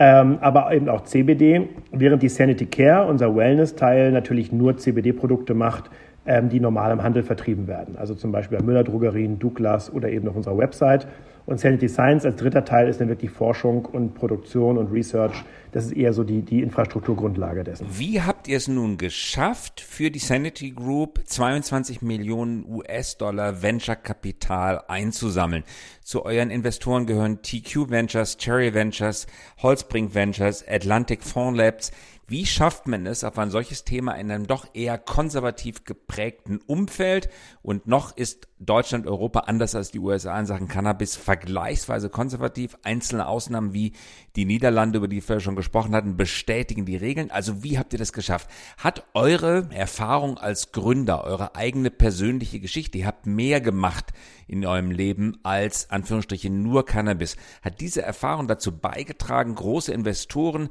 Ähm, 0.00 0.38
aber 0.40 0.72
eben 0.72 0.88
auch 0.88 1.02
CBD, 1.02 1.68
während 1.90 2.22
die 2.22 2.28
Sanity 2.28 2.66
Care, 2.66 3.06
unser 3.06 3.34
Wellness-Teil, 3.34 4.12
natürlich 4.12 4.52
nur 4.52 4.76
CBD-Produkte 4.76 5.54
macht, 5.54 5.90
ähm, 6.24 6.48
die 6.48 6.60
normal 6.60 6.92
im 6.92 7.02
Handel 7.02 7.24
vertrieben 7.24 7.66
werden. 7.66 7.96
Also 7.96 8.14
zum 8.14 8.30
Beispiel 8.30 8.58
bei 8.58 8.64
Müller 8.64 8.84
Drogerien, 8.84 9.40
Douglas 9.40 9.92
oder 9.92 10.08
eben 10.08 10.28
auf 10.28 10.36
unserer 10.36 10.56
Website. 10.56 11.08
Und 11.48 11.58
Sanity 11.58 11.88
Science 11.88 12.26
als 12.26 12.36
dritter 12.36 12.62
Teil 12.62 12.90
ist 12.90 13.00
dann 13.00 13.08
wirklich 13.08 13.30
Forschung 13.30 13.86
und 13.86 14.12
Produktion 14.14 14.76
und 14.76 14.92
Research. 14.92 15.32
Das 15.72 15.86
ist 15.86 15.92
eher 15.92 16.12
so 16.12 16.22
die, 16.22 16.42
die 16.42 16.60
Infrastrukturgrundlage 16.60 17.64
dessen. 17.64 17.86
Wie 17.90 18.20
habt 18.20 18.48
ihr 18.48 18.58
es 18.58 18.68
nun 18.68 18.98
geschafft, 18.98 19.80
für 19.80 20.10
die 20.10 20.18
Sanity 20.18 20.72
Group 20.72 21.20
22 21.24 22.02
Millionen 22.02 22.66
US-Dollar 22.68 23.62
Venture-Kapital 23.62 24.82
einzusammeln? 24.88 25.64
Zu 26.02 26.26
euren 26.26 26.50
Investoren 26.50 27.06
gehören 27.06 27.40
TQ 27.40 27.88
Ventures, 27.88 28.36
Cherry 28.36 28.74
Ventures, 28.74 29.26
Holzbrink 29.62 30.14
Ventures, 30.14 30.62
Atlantic 30.68 31.22
Fond 31.22 31.56
Labs. 31.56 31.92
Wie 32.30 32.44
schafft 32.44 32.86
man 32.86 33.06
es 33.06 33.24
auf 33.24 33.38
ein 33.38 33.50
solches 33.50 33.84
Thema 33.84 34.12
in 34.12 34.30
einem 34.30 34.46
doch 34.46 34.66
eher 34.74 34.98
konservativ 34.98 35.84
geprägten 35.84 36.60
Umfeld? 36.66 37.30
Und 37.62 37.86
noch 37.86 38.14
ist 38.14 38.48
Deutschland, 38.58 39.06
Europa 39.06 39.40
anders 39.40 39.74
als 39.74 39.92
die 39.92 39.98
USA 39.98 40.38
in 40.38 40.44
Sachen 40.44 40.68
Cannabis 40.68 41.16
vergleichsweise 41.16 42.10
konservativ. 42.10 42.76
Einzelne 42.82 43.26
Ausnahmen 43.26 43.72
wie 43.72 43.94
die 44.36 44.44
Niederlande, 44.44 44.98
über 44.98 45.08
die 45.08 45.26
wir 45.26 45.40
schon 45.40 45.56
gesprochen 45.56 45.94
hatten, 45.94 46.18
bestätigen 46.18 46.84
die 46.84 46.96
Regeln. 46.96 47.30
Also 47.30 47.62
wie 47.62 47.78
habt 47.78 47.94
ihr 47.94 47.98
das 47.98 48.12
geschafft? 48.12 48.50
Hat 48.76 49.06
eure 49.14 49.70
Erfahrung 49.72 50.36
als 50.36 50.72
Gründer, 50.72 51.24
eure 51.24 51.56
eigene 51.56 51.90
persönliche 51.90 52.60
Geschichte, 52.60 52.98
ihr 52.98 53.06
habt 53.06 53.24
mehr 53.24 53.62
gemacht 53.62 54.12
in 54.46 54.66
eurem 54.66 54.90
Leben 54.90 55.38
als 55.44 55.88
Anführungsstrichen 55.88 56.62
nur 56.62 56.84
Cannabis. 56.84 57.38
Hat 57.62 57.80
diese 57.80 58.02
Erfahrung 58.02 58.48
dazu 58.48 58.76
beigetragen, 58.76 59.54
große 59.54 59.94
Investoren 59.94 60.68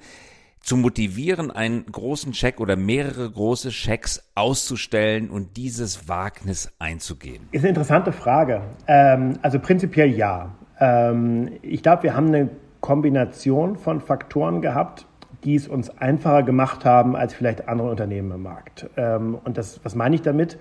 zu 0.67 0.75
motivieren, 0.75 1.49
einen 1.49 1.85
großen 1.85 2.33
Scheck 2.33 2.59
oder 2.59 2.75
mehrere 2.75 3.31
große 3.31 3.71
Schecks 3.71 4.29
auszustellen 4.35 5.29
und 5.29 5.55
dieses 5.55 6.09
Wagnis 6.09 6.73
einzugehen? 6.77 7.47
Ist 7.53 7.61
eine 7.61 7.69
interessante 7.69 8.11
Frage. 8.11 8.63
Ähm, 8.85 9.39
also 9.41 9.59
prinzipiell 9.59 10.09
ja. 10.09 10.55
Ähm, 10.77 11.53
ich 11.61 11.81
glaube, 11.81 12.03
wir 12.03 12.15
haben 12.17 12.27
eine 12.27 12.49
Kombination 12.81 13.77
von 13.77 14.01
Faktoren 14.01 14.61
gehabt, 14.61 15.05
die 15.45 15.55
es 15.55 15.69
uns 15.69 15.89
einfacher 15.89 16.43
gemacht 16.43 16.83
haben 16.83 17.15
als 17.15 17.33
vielleicht 17.33 17.69
andere 17.69 17.89
Unternehmen 17.89 18.31
im 18.31 18.43
Markt. 18.43 18.89
Ähm, 18.97 19.37
und 19.45 19.57
das, 19.57 19.79
was 19.83 19.95
meine 19.95 20.15
ich 20.15 20.21
damit? 20.21 20.57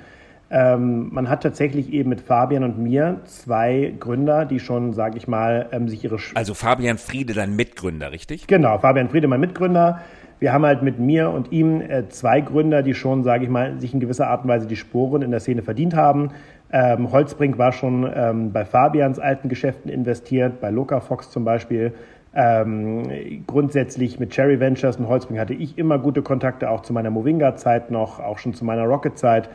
Ähm, 0.49 1.09
man 1.12 1.29
hat 1.29 1.43
tatsächlich 1.43 1.93
eben 1.93 2.09
mit 2.09 2.21
Fabian 2.21 2.62
und 2.62 2.79
mir 2.79 3.21
zwei 3.25 3.95
Gründer, 3.99 4.45
die 4.45 4.61
schon, 4.61 4.93
sage 4.93 5.19
ich 5.19 5.26
mal, 5.26 5.69
ähm, 5.73 5.88
sich 5.88 6.05
ihre... 6.05 6.19
Also 6.35 6.55
Fabian 6.55 6.99
Friede, 6.99 7.35
dein 7.35 7.57
Mitgründer, 7.57 8.12
richtig? 8.12 8.47
Genau, 8.47 8.79
Fabian 8.79 9.09
Friede, 9.09 9.26
mein 9.26 9.41
Mitgründer. 9.41 10.00
wir 10.38 10.53
haben 10.53 10.67
halt 10.67 10.83
mit 10.83 10.99
mir 10.99 11.31
und 11.31 11.53
ihm 11.53 11.81
äh, 11.81 12.09
zwei 12.09 12.41
Gründer, 12.41 12.83
die 12.83 12.95
schon, 12.95 13.25
sage 13.25 13.45
ich 13.45 13.50
mal, 13.50 13.81
sich 13.81 13.95
in 13.95 14.00
gewisser 14.00 14.29
Art 14.29 14.43
und 14.43 14.49
Weise 14.49 14.67
die 14.67 14.76
Sporen 14.76 15.23
in 15.23 15.31
der 15.31 15.41
Szene 15.41 15.62
verdient 15.62 15.95
haben. 15.95 16.31
Ähm, 16.71 17.11
Holzbrink 17.12 17.59
war 17.59 17.73
schon 17.73 18.11
ähm, 18.15 18.53
bei 18.53 18.65
Fabians 18.65 19.19
alten 19.19 19.49
Geschäften 19.49 19.91
investiert, 19.91 20.61
bei 20.61 20.71
Loca 20.71 21.00
Fox 21.00 21.31
zum 21.31 21.45
Beispiel. 21.45 21.95
Ähm, 22.35 23.43
grundsätzlich 23.47 24.21
mit 24.21 24.31
Cherry 24.31 24.61
Ventures 24.61 24.97
und 24.99 25.09
Holzbrink 25.09 25.41
hatte 25.41 25.55
ich 25.55 25.79
immer 25.79 25.99
gute 25.99 26.21
Kontakte, 26.21 26.69
auch 26.69 26.83
zu 26.83 26.93
meiner 26.93 27.11
Movinga-Zeit 27.11 27.91
noch, 27.91 28.21
auch 28.21 28.38
schon 28.38 28.53
zu 28.53 28.65
meiner 28.65 28.85
Rocket-Zeit. 28.85 29.49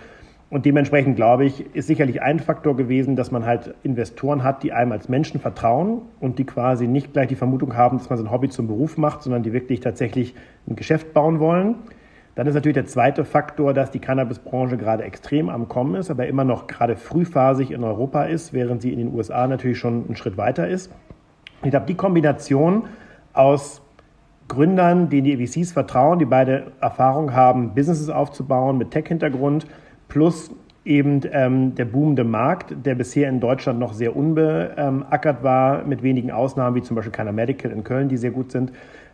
Und 0.51 0.65
dementsprechend 0.65 1.15
glaube 1.15 1.45
ich, 1.45 1.73
ist 1.73 1.87
sicherlich 1.87 2.21
ein 2.21 2.39
Faktor 2.39 2.75
gewesen, 2.75 3.15
dass 3.15 3.31
man 3.31 3.45
halt 3.45 3.73
Investoren 3.83 4.43
hat, 4.43 4.63
die 4.63 4.73
einem 4.73 4.91
als 4.91 5.07
Menschen 5.07 5.39
vertrauen 5.39 6.01
und 6.19 6.39
die 6.39 6.43
quasi 6.43 6.87
nicht 6.87 7.13
gleich 7.13 7.29
die 7.29 7.35
Vermutung 7.35 7.77
haben, 7.77 7.97
dass 7.97 8.09
man 8.09 8.17
sein 8.17 8.29
Hobby 8.29 8.49
zum 8.49 8.67
Beruf 8.67 8.97
macht, 8.97 9.23
sondern 9.23 9.43
die 9.43 9.53
wirklich 9.53 9.79
tatsächlich 9.79 10.35
ein 10.67 10.75
Geschäft 10.75 11.13
bauen 11.13 11.39
wollen. 11.39 11.75
Dann 12.35 12.47
ist 12.47 12.53
natürlich 12.53 12.75
der 12.75 12.85
zweite 12.85 13.23
Faktor, 13.23 13.73
dass 13.73 13.91
die 13.91 13.99
Cannabisbranche 13.99 14.75
gerade 14.75 15.03
extrem 15.05 15.47
am 15.47 15.69
Kommen 15.69 15.95
ist, 15.95 16.11
aber 16.11 16.27
immer 16.27 16.43
noch 16.43 16.67
gerade 16.67 16.97
frühphasig 16.97 17.71
in 17.71 17.85
Europa 17.85 18.25
ist, 18.25 18.51
während 18.51 18.81
sie 18.81 18.91
in 18.91 18.99
den 18.99 19.13
USA 19.13 19.47
natürlich 19.47 19.79
schon 19.79 20.05
einen 20.05 20.17
Schritt 20.17 20.35
weiter 20.35 20.67
ist. 20.67 20.91
Ich 21.63 21.69
glaube, 21.69 21.85
die 21.85 21.95
Kombination 21.95 22.83
aus 23.31 23.81
Gründern, 24.49 25.07
denen 25.07 25.23
die 25.23 25.47
VCs 25.47 25.71
vertrauen, 25.71 26.19
die 26.19 26.25
beide 26.25 26.73
Erfahrung 26.81 27.33
haben, 27.33 27.73
Businesses 27.73 28.09
aufzubauen 28.09 28.77
mit 28.77 28.91
Tech-Hintergrund, 28.91 29.65
plus 30.11 30.51
eben 30.83 31.21
ähm, 31.31 31.73
der 31.75 31.85
boomende 31.85 32.25
Markt, 32.25 32.75
der 32.85 32.95
bisher 32.95 33.29
in 33.29 33.39
Deutschland 33.39 33.79
noch 33.79 33.93
sehr 33.93 34.13
unbeackert 34.13 35.41
war, 35.41 35.85
mit 35.85 36.03
wenigen 36.03 36.31
Ausnahmen, 36.31 36.75
wie 36.75 36.81
zum 36.81 36.95
Beispiel 36.95 37.13
Keiner 37.13 37.31
Medical 37.31 37.71
in 37.71 37.85
Köln, 37.85 38.09
die 38.09 38.17
sehr 38.17 38.31
gut 38.31 38.51
sind, 38.51 38.73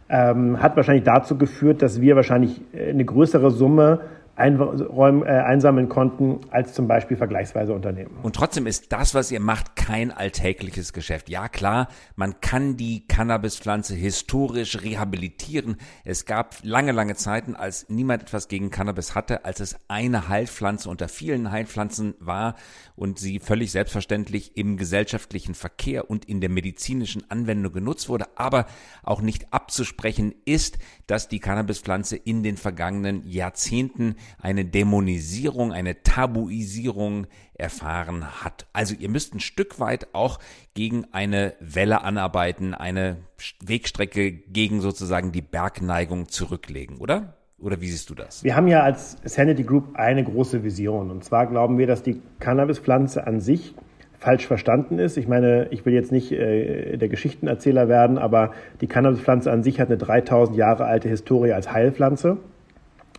ähm, 0.09 0.59
hat 0.59 0.75
wahrscheinlich 0.75 1.03
dazu 1.03 1.37
geführt, 1.37 1.83
dass 1.83 2.01
wir 2.01 2.15
wahrscheinlich 2.15 2.61
äh, 2.73 2.89
eine 2.89 3.05
größere 3.05 3.51
Summe 3.51 3.99
einräumen, 4.37 5.23
äh, 5.23 5.29
einsammeln 5.29 5.89
konnten 5.89 6.41
als 6.51 6.73
zum 6.73 6.87
Beispiel 6.87 7.17
vergleichsweise 7.17 7.73
Unternehmen. 7.73 8.15
Und 8.21 8.35
trotzdem 8.35 8.67
ist 8.67 8.91
das, 8.93 9.15
was 9.15 9.31
ihr 9.31 9.39
macht, 9.39 9.75
kein 9.75 10.11
alltägliches 10.11 10.93
Geschäft. 10.93 11.27
Ja 11.27 11.49
klar, 11.49 11.87
man 12.15 12.39
kann 12.39 12.77
die 12.77 13.07
Cannabispflanze 13.07 13.95
historisch 13.95 14.81
rehabilitieren. 14.81 15.77
Es 16.05 16.25
gab 16.25 16.55
lange, 16.61 16.91
lange 16.91 17.15
Zeiten, 17.15 17.55
als 17.55 17.89
niemand 17.89 18.21
etwas 18.21 18.47
gegen 18.47 18.69
Cannabis 18.69 19.15
hatte, 19.15 19.43
als 19.43 19.59
es 19.59 19.75
eine 19.87 20.29
Heilpflanze 20.29 20.89
unter 20.89 21.07
vielen 21.07 21.51
Heilpflanzen 21.51 22.13
war 22.19 22.55
und 22.97 23.19
sie 23.19 23.39
völlig 23.39 23.71
selbstverständlich 23.71 24.57
im 24.57 24.75
gesellschaftlichen 24.75 25.53
Verkehr 25.53 26.09
und 26.09 26.25
in 26.25 26.41
der 26.41 26.49
medizinischen 26.49 27.29
Anwendung 27.29 27.71
genutzt 27.71 28.09
wurde. 28.09 28.25
Aber 28.35 28.65
auch 29.03 29.21
nicht 29.21 29.53
abzusprechen 29.53 30.33
ist, 30.45 30.79
dass 31.05 31.29
die 31.29 31.39
Cannabispflanze 31.39 32.17
in 32.17 32.41
den 32.41 32.57
vergangenen 32.57 33.25
Jahrzehnten 33.25 34.15
eine 34.41 34.65
Dämonisierung, 34.65 35.71
eine 35.71 36.01
Tabuisierung 36.01 37.27
erfahren 37.53 38.43
hat. 38.43 38.65
Also 38.73 38.95
ihr 38.95 39.09
müsst 39.09 39.33
ein 39.35 39.39
Stück 39.39 39.79
weit 39.79 40.13
auch 40.13 40.39
gegen 40.73 41.05
eine 41.13 41.55
Welle 41.59 42.01
anarbeiten, 42.01 42.73
eine 42.73 43.17
Wegstrecke 43.61 44.31
gegen 44.31 44.81
sozusagen 44.81 45.31
die 45.31 45.41
Bergneigung 45.43 46.29
zurücklegen, 46.29 46.97
oder? 46.97 47.36
Oder 47.59 47.81
wie 47.81 47.87
siehst 47.87 48.09
du 48.09 48.15
das? 48.15 48.43
Wir 48.43 48.55
haben 48.55 48.67
ja 48.67 48.83
als 48.83 49.17
Sanity 49.23 49.63
Group 49.63 49.95
eine 49.95 50.23
große 50.23 50.63
Vision. 50.63 51.09
Und 51.09 51.23
zwar 51.23 51.47
glauben 51.47 51.79
wir, 51.79 51.87
dass 51.87 52.03
die 52.03 52.21
Cannabispflanze 52.39 53.25
an 53.25 53.39
sich 53.39 53.73
falsch 54.13 54.45
verstanden 54.45 54.99
ist. 54.99 55.17
Ich 55.17 55.27
meine, 55.27 55.67
ich 55.71 55.85
will 55.85 55.93
jetzt 55.93 56.11
nicht 56.11 56.31
äh, 56.31 56.97
der 56.97 57.07
Geschichtenerzähler 57.09 57.87
werden, 57.87 58.19
aber 58.19 58.51
die 58.81 58.87
Cannabispflanze 58.87 59.51
an 59.51 59.63
sich 59.63 59.79
hat 59.79 59.87
eine 59.87 59.97
3000 59.97 60.55
Jahre 60.55 60.85
alte 60.85 61.09
Historie 61.09 61.53
als 61.53 61.71
Heilpflanze. 61.71 62.37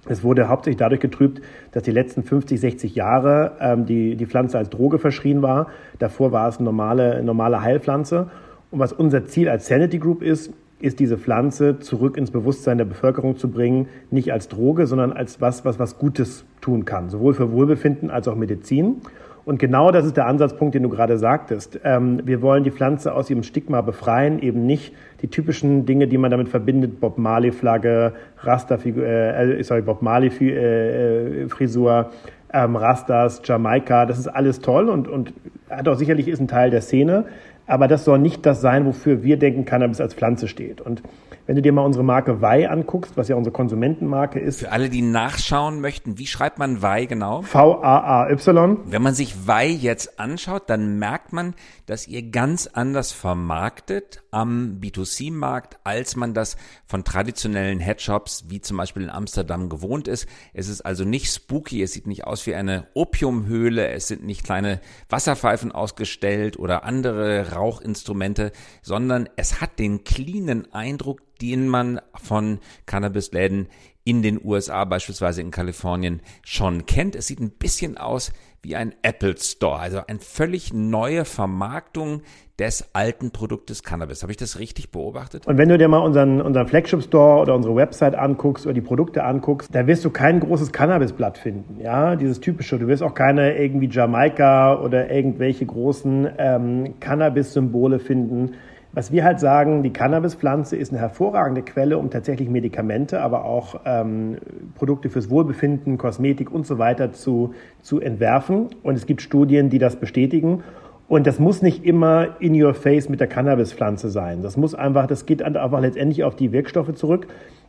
Es 0.08 0.22
wurde 0.22 0.48
hauptsächlich 0.48 0.78
dadurch 0.78 1.00
getrübt, 1.00 1.42
dass 1.72 1.82
die 1.82 1.90
letzten 1.90 2.22
50, 2.22 2.60
60 2.60 2.94
Jahre 2.94 3.56
ähm, 3.60 3.86
die, 3.86 4.14
die 4.14 4.26
Pflanze 4.26 4.56
als 4.58 4.70
Droge 4.70 4.98
verschrien 4.98 5.42
war. 5.42 5.66
Davor 5.98 6.30
war 6.30 6.48
es 6.48 6.58
eine 6.58 6.64
normale, 6.64 7.22
normale 7.24 7.60
Heilpflanze. 7.60 8.30
Und 8.70 8.78
was 8.78 8.92
unser 8.92 9.24
Ziel 9.26 9.48
als 9.48 9.66
Sanity 9.66 9.98
Group 9.98 10.22
ist, 10.22 10.52
ist 10.80 11.00
diese 11.00 11.18
Pflanze 11.18 11.80
zurück 11.80 12.16
ins 12.16 12.30
Bewusstsein 12.30 12.78
der 12.78 12.84
Bevölkerung 12.84 13.36
zu 13.36 13.50
bringen, 13.50 13.88
nicht 14.10 14.32
als 14.32 14.48
Droge, 14.48 14.86
sondern 14.86 15.12
als 15.12 15.40
was, 15.40 15.64
was 15.64 15.78
was 15.78 15.98
Gutes 15.98 16.44
tun 16.60 16.84
kann, 16.84 17.10
sowohl 17.10 17.34
für 17.34 17.50
Wohlbefinden 17.52 18.10
als 18.10 18.28
auch 18.28 18.36
Medizin. 18.36 19.02
Und 19.48 19.58
genau 19.58 19.90
das 19.90 20.04
ist 20.04 20.18
der 20.18 20.26
Ansatzpunkt, 20.26 20.74
den 20.74 20.82
du 20.82 20.90
gerade 20.90 21.16
sagtest. 21.16 21.80
Ähm, 21.82 22.20
wir 22.26 22.42
wollen 22.42 22.64
die 22.64 22.70
Pflanze 22.70 23.14
aus 23.14 23.30
ihrem 23.30 23.42
Stigma 23.42 23.80
befreien, 23.80 24.40
eben 24.40 24.66
nicht 24.66 24.92
die 25.22 25.28
typischen 25.28 25.86
Dinge, 25.86 26.06
die 26.06 26.18
man 26.18 26.30
damit 26.30 26.50
verbindet, 26.50 27.00
Bob 27.00 27.16
Marley 27.16 27.50
Flagge, 27.50 28.12
Rasta, 28.40 28.78
äh, 28.84 29.58
äh, 29.58 29.62
sorry, 29.62 29.80
Bob 29.80 30.02
Marley 30.02 30.28
äh, 30.28 31.48
Frisur, 31.48 32.10
ähm, 32.52 32.76
Rastas, 32.76 33.40
Jamaika, 33.42 34.04
das 34.04 34.18
ist 34.18 34.28
alles 34.28 34.60
toll 34.60 34.90
und, 34.90 35.08
und 35.08 35.32
hat 35.70 35.88
auch 35.88 35.96
sicherlich 35.96 36.28
ist 36.28 36.40
ein 36.40 36.48
Teil 36.48 36.70
der 36.70 36.82
Szene. 36.82 37.24
Aber 37.68 37.86
das 37.86 38.04
soll 38.04 38.18
nicht 38.18 38.44
das 38.46 38.60
sein, 38.60 38.86
wofür 38.86 39.22
wir 39.22 39.36
denken, 39.36 39.66
Cannabis 39.66 40.00
als 40.00 40.14
Pflanze 40.14 40.48
steht. 40.48 40.80
Und 40.80 41.02
wenn 41.48 41.56
du 41.56 41.62
dir 41.62 41.72
mal 41.72 41.86
unsere 41.86 42.04
Marke 42.04 42.42
Wei 42.42 42.68
anguckst, 42.68 43.16
was 43.16 43.28
ja 43.28 43.34
unsere 43.34 43.54
Konsumentenmarke 43.54 44.38
ist. 44.38 44.60
Für 44.60 44.70
alle, 44.70 44.90
die 44.90 45.00
nachschauen 45.00 45.80
möchten, 45.80 46.18
wie 46.18 46.26
schreibt 46.26 46.58
man 46.58 46.82
Wei 46.82 47.06
genau? 47.06 47.40
V-A-A-Y. 47.40 48.76
Wenn 48.84 49.00
man 49.00 49.14
sich 49.14 49.46
Wei 49.46 49.66
jetzt 49.66 50.20
anschaut, 50.20 50.64
dann 50.68 50.98
merkt 50.98 51.32
man, 51.32 51.54
dass 51.86 52.06
ihr 52.06 52.30
ganz 52.30 52.66
anders 52.66 53.12
vermarktet 53.12 54.22
am 54.30 54.78
B2C-Markt, 54.82 55.78
als 55.84 56.16
man 56.16 56.34
das 56.34 56.58
von 56.84 57.02
traditionellen 57.02 57.80
Headshops 57.80 58.44
wie 58.48 58.60
zum 58.60 58.76
Beispiel 58.76 59.04
in 59.04 59.10
Amsterdam 59.10 59.70
gewohnt 59.70 60.06
ist. 60.06 60.28
Es 60.52 60.68
ist 60.68 60.82
also 60.82 61.04
nicht 61.04 61.32
spooky, 61.32 61.82
es 61.82 61.94
sieht 61.94 62.06
nicht 62.06 62.26
aus 62.26 62.46
wie 62.46 62.54
eine 62.54 62.88
Opiumhöhle, 62.92 63.88
es 63.88 64.06
sind 64.06 64.22
nicht 64.22 64.44
kleine 64.44 64.82
Wasserpfeifen 65.08 65.72
ausgestellt 65.72 66.58
oder 66.58 66.84
andere 66.84 67.52
Rauchinstrumente, 67.52 68.52
sondern 68.82 69.30
es 69.36 69.62
hat 69.62 69.78
den 69.78 70.04
cleanen 70.04 70.74
Eindruck, 70.74 71.22
den 71.40 71.68
man 71.68 72.00
von 72.14 72.58
Cannabisläden 72.86 73.68
in 74.04 74.22
den 74.22 74.40
USA, 74.42 74.84
beispielsweise 74.84 75.42
in 75.42 75.50
Kalifornien, 75.50 76.20
schon 76.42 76.86
kennt. 76.86 77.14
Es 77.14 77.26
sieht 77.26 77.40
ein 77.40 77.50
bisschen 77.50 77.98
aus 77.98 78.32
wie 78.62 78.74
ein 78.74 78.94
Apple 79.02 79.36
Store, 79.38 79.78
also 79.78 80.00
eine 80.06 80.18
völlig 80.18 80.72
neue 80.72 81.24
Vermarktung 81.24 82.22
des 82.58 82.88
alten 82.92 83.30
Produktes 83.30 83.84
Cannabis. 83.84 84.22
Habe 84.22 84.32
ich 84.32 84.36
das 84.36 84.58
richtig 84.58 84.90
beobachtet? 84.90 85.46
Und 85.46 85.58
wenn 85.58 85.68
du 85.68 85.78
dir 85.78 85.86
mal 85.88 85.98
unseren, 85.98 86.40
unseren 86.40 86.66
Flagship 86.66 87.02
Store 87.02 87.40
oder 87.40 87.54
unsere 87.54 87.76
Website 87.76 88.16
anguckst 88.16 88.66
oder 88.66 88.74
die 88.74 88.80
Produkte 88.80 89.22
anguckst, 89.22 89.72
da 89.72 89.86
wirst 89.86 90.04
du 90.04 90.10
kein 90.10 90.40
großes 90.40 90.72
Cannabisblatt 90.72 91.38
finden. 91.38 91.80
Ja, 91.80 92.16
dieses 92.16 92.40
typische. 92.40 92.78
Du 92.78 92.88
wirst 92.88 93.02
auch 93.02 93.14
keine 93.14 93.56
irgendwie 93.56 93.88
Jamaika 93.88 94.80
oder 94.80 95.10
irgendwelche 95.10 95.66
großen 95.66 96.28
ähm, 96.38 96.94
Cannabis-Symbole 96.98 98.00
finden. 98.00 98.54
Was 98.92 99.12
wir 99.12 99.22
halt 99.22 99.38
sagen, 99.38 99.82
die 99.82 99.92
Cannabispflanze 99.92 100.74
ist 100.74 100.92
eine 100.92 101.00
hervorragende 101.00 101.62
Quelle, 101.62 101.98
um 101.98 102.10
tatsächlich 102.10 102.48
Medikamente, 102.48 103.20
aber 103.20 103.44
auch 103.44 103.80
ähm, 103.84 104.38
Produkte 104.76 105.10
fürs 105.10 105.28
Wohlbefinden, 105.28 105.98
Kosmetik 105.98 106.50
und 106.50 106.66
so 106.66 106.78
weiter 106.78 107.12
zu, 107.12 107.54
zu 107.82 108.00
entwerfen. 108.00 108.68
Und 108.82 108.94
es 108.94 109.04
gibt 109.04 109.20
Studien, 109.20 109.68
die 109.68 109.78
das 109.78 109.96
bestätigen. 109.96 110.62
Und 111.06 111.26
das 111.26 111.38
muss 111.38 111.60
nicht 111.60 111.84
immer 111.84 112.40
in 112.40 112.60
your 112.60 112.72
face 112.74 113.10
mit 113.10 113.20
der 113.20 113.26
Cannabispflanze 113.26 114.08
sein. 114.08 114.42
Das 114.42 114.56
muss 114.56 114.74
einfach, 114.74 115.06
das 115.06 115.26
geht 115.26 115.42
einfach 115.42 115.80
letztendlich 115.80 116.24
auf 116.24 116.34
die 116.34 116.52
Wirkstoffe 116.52 116.94
zurück. 116.94 117.26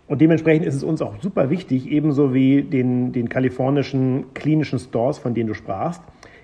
Und 0.07 0.21
dementsprechend 0.21 0.65
ist 0.65 0.75
es 0.75 0.83
uns 0.83 1.01
auch 1.01 1.21
super 1.21 1.49
wichtig, 1.49 1.91
ebenso 1.91 2.33
wie 2.33 2.63
den, 2.63 3.11
den 3.11 3.29
kalifornischen 3.29 4.33
klinischen 4.33 4.79
Stores, 4.79 5.19
von 5.19 5.33
denen 5.33 5.47
du 5.47 5.53
sprachst, 5.53 6.01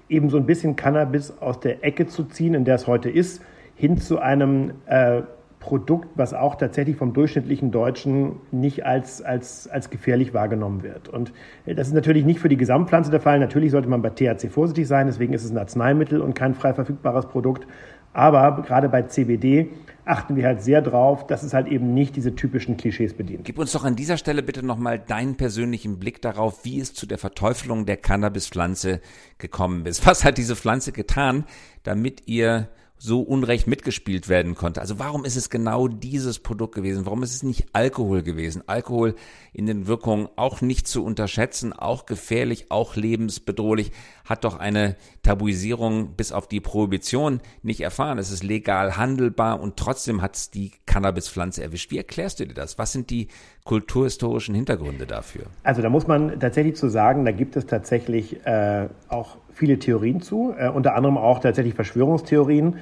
eben 0.10 0.30
so 0.30 0.38
ein 0.38 0.46
bisschen 0.46 0.76
Cannabis 0.76 1.34
aus 1.40 1.60
der 1.62 1.84
Ecke 1.84 2.08
zu 2.08 2.26
ziehen, 2.26 2.54
in 2.54 2.66
der 2.66 2.76
es 2.76 2.88
heute 2.88 3.10
ist 3.10 3.42
hin 3.76 3.98
zu 3.98 4.20
einem 4.20 4.72
äh, 4.88 5.22
Produkt, 5.60 6.10
was 6.16 6.36
auch 6.36 6.56
tatsächlich 6.56 6.96
vom 6.96 7.14
durchschnittlichen 7.14 7.72
Deutschen 7.72 8.34
nicht 8.52 8.86
als, 8.86 9.24
als, 9.24 9.68
als 9.68 9.90
gefährlich 9.90 10.32
wahrgenommen 10.34 10.84
wird. 10.84 11.10
Und 11.10 11.34
äh, 11.66 11.74
das 11.74 11.88
ist 11.88 11.94
natürlich 11.94 12.24
nicht 12.24 12.40
für 12.40 12.50
die 12.50 12.58
Gesamtpflanze 12.58 13.10
der 13.10 13.20
Fall. 13.20 13.40
Natürlich 13.40 13.72
sollte 13.72 13.90
man 13.90 14.02
bei 14.04 14.12
THC 14.12 14.50
vorsichtig 14.50 14.88
sein, 14.88 15.08
deswegen 15.08 15.34
ist 15.34 15.44
es 15.44 15.52
ein 15.52 15.58
Arzneimittel 15.58 16.22
und 16.22 16.36
kein 16.36 16.54
frei 16.54 16.74
verfügbares 16.74 17.26
Produkt. 17.26 17.68
Aber 18.14 18.62
gerade 18.62 18.88
bei 18.90 19.02
CBD 19.02 19.72
achten 20.06 20.36
wir 20.36 20.46
halt 20.46 20.62
sehr 20.62 20.82
drauf, 20.82 21.26
dass 21.26 21.42
es 21.42 21.54
halt 21.54 21.68
eben 21.68 21.94
nicht 21.94 22.16
diese 22.16 22.36
typischen 22.36 22.78
Klischees 22.78 23.16
bedient. 23.16 23.44
Gib 23.44 23.58
uns 23.58 23.72
doch 23.72 23.84
an 23.84 23.96
dieser 23.96 24.18
Stelle 24.18 24.44
bitte 24.44 24.64
nochmal 24.64 25.00
deinen 25.00 25.36
persönlichen 25.36 25.98
Blick 26.00 26.22
darauf, 26.22 26.64
wie 26.64 26.80
es 26.80 26.94
zu 26.94 27.08
der 27.08 27.18
Verteufelung 27.18 27.88
der 27.88 27.98
Cannabispflanze 27.98 29.02
gekommen 29.40 29.86
ist. 29.88 30.06
Was 30.06 30.24
hat 30.24 30.38
diese 30.38 30.56
Pflanze 30.56 30.92
getan, 30.92 31.44
damit 31.84 32.28
ihr 32.28 32.70
so 32.98 33.22
unrecht 33.22 33.68
mitgespielt 33.68 34.30
werden 34.30 34.56
konnte. 34.56 34.82
Also 34.82 35.00
warum 35.00 35.26
ist 35.26 35.36
es 35.36 35.50
genau 35.50 35.88
dieses 35.88 36.40
Produkt 36.40 36.76
gewesen? 36.76 37.06
Warum 37.06 37.24
ist 37.24 37.34
es 37.34 37.44
nicht 37.44 37.68
Alkohol 37.74 38.24
gewesen? 38.24 38.64
Alkohol 38.68 39.16
in 39.52 39.66
den 39.66 39.88
Wirkungen 39.88 40.30
auch 40.38 40.62
nicht 40.62 40.88
zu 40.88 41.04
unterschätzen, 41.04 41.74
auch 41.74 42.06
gefährlich, 42.06 42.68
auch 42.70 42.96
lebensbedrohlich, 42.96 43.92
hat 44.24 44.44
doch 44.44 44.58
eine 44.58 44.96
Tabuisierung 45.24 46.16
bis 46.16 46.32
auf 46.32 46.48
die 46.48 46.62
Prohibition 46.62 47.42
nicht 47.64 47.82
erfahren. 47.82 48.18
Es 48.18 48.32
ist 48.32 48.44
legal 48.44 48.98
handelbar 48.98 49.60
und 49.60 49.78
trotzdem 49.78 50.22
hat 50.22 50.36
es 50.36 50.50
die 50.50 50.72
Cannabispflanze 50.86 51.62
erwischt. 51.64 51.92
Wie 51.92 51.98
erklärst 51.98 52.40
du 52.40 52.48
dir 52.48 52.54
das? 52.54 52.78
Was 52.78 52.94
sind 52.94 53.10
die 53.10 53.28
kulturhistorischen 53.66 54.56
Hintergründe 54.56 55.06
dafür? 55.06 55.48
Also 55.64 55.82
da 55.82 55.90
muss 55.90 56.08
man 56.08 56.40
tatsächlich 56.40 56.76
zu 56.76 56.90
sagen, 56.90 57.26
da 57.26 57.32
gibt 57.32 57.56
es 57.56 57.66
tatsächlich 57.66 58.46
äh, 58.46 58.88
auch 59.10 59.38
viele 59.56 59.80
Theorien 59.80 60.22
zu, 60.22 60.54
äh, 60.58 60.70
unter 60.70 60.96
anderem 60.96 61.18
auch 61.18 61.40
tatsächlich 61.40 61.74
Verschwörungstheorien. 61.74 62.76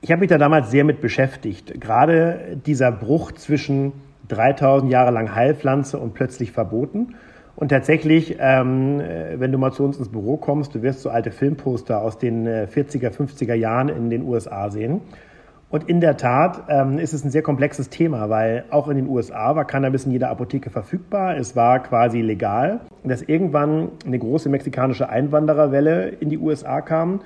Ich 0.00 0.10
habe 0.10 0.20
mich 0.20 0.30
da 0.30 0.38
damals 0.38 0.70
sehr 0.70 0.84
mit 0.84 1.00
beschäftigt. 1.00 1.80
Gerade 1.80 2.56
dieser 2.64 2.90
Bruch 2.92 3.32
zwischen 3.32 3.92
3000 4.28 4.90
Jahre 4.90 5.10
lang 5.10 5.34
Heilpflanze 5.34 5.98
und 5.98 6.14
plötzlich 6.14 6.52
verboten. 6.52 7.16
Und 7.56 7.68
tatsächlich, 7.68 8.36
ähm, 8.40 9.00
äh, 9.00 9.38
wenn 9.38 9.52
du 9.52 9.58
mal 9.58 9.72
zu 9.72 9.84
uns 9.84 9.98
ins 9.98 10.08
Büro 10.08 10.36
kommst, 10.36 10.74
du 10.74 10.82
wirst 10.82 11.02
so 11.02 11.10
alte 11.10 11.32
Filmposter 11.32 12.00
aus 12.00 12.18
den 12.18 12.46
40er, 12.46 13.08
äh, 13.08 13.10
50er 13.10 13.54
Jahren 13.54 13.88
in 13.88 14.08
den 14.08 14.22
USA 14.22 14.70
sehen. 14.70 15.00
Und 15.72 15.88
in 15.88 16.02
der 16.02 16.18
Tat 16.18 16.64
ähm, 16.68 16.98
ist 16.98 17.14
es 17.14 17.24
ein 17.24 17.30
sehr 17.30 17.40
komplexes 17.40 17.88
Thema, 17.88 18.28
weil 18.28 18.64
auch 18.68 18.88
in 18.88 18.96
den 18.96 19.08
USA 19.08 19.56
war 19.56 19.64
Cannabis 19.64 20.04
in 20.04 20.12
jeder 20.12 20.28
Apotheke 20.28 20.68
verfügbar. 20.68 21.38
Es 21.38 21.56
war 21.56 21.82
quasi 21.82 22.20
legal. 22.20 22.80
Dass 23.04 23.22
irgendwann 23.22 23.88
eine 24.04 24.18
große 24.18 24.50
mexikanische 24.50 25.08
Einwandererwelle 25.08 26.08
in 26.08 26.28
die 26.28 26.36
USA 26.36 26.82
kam 26.82 27.22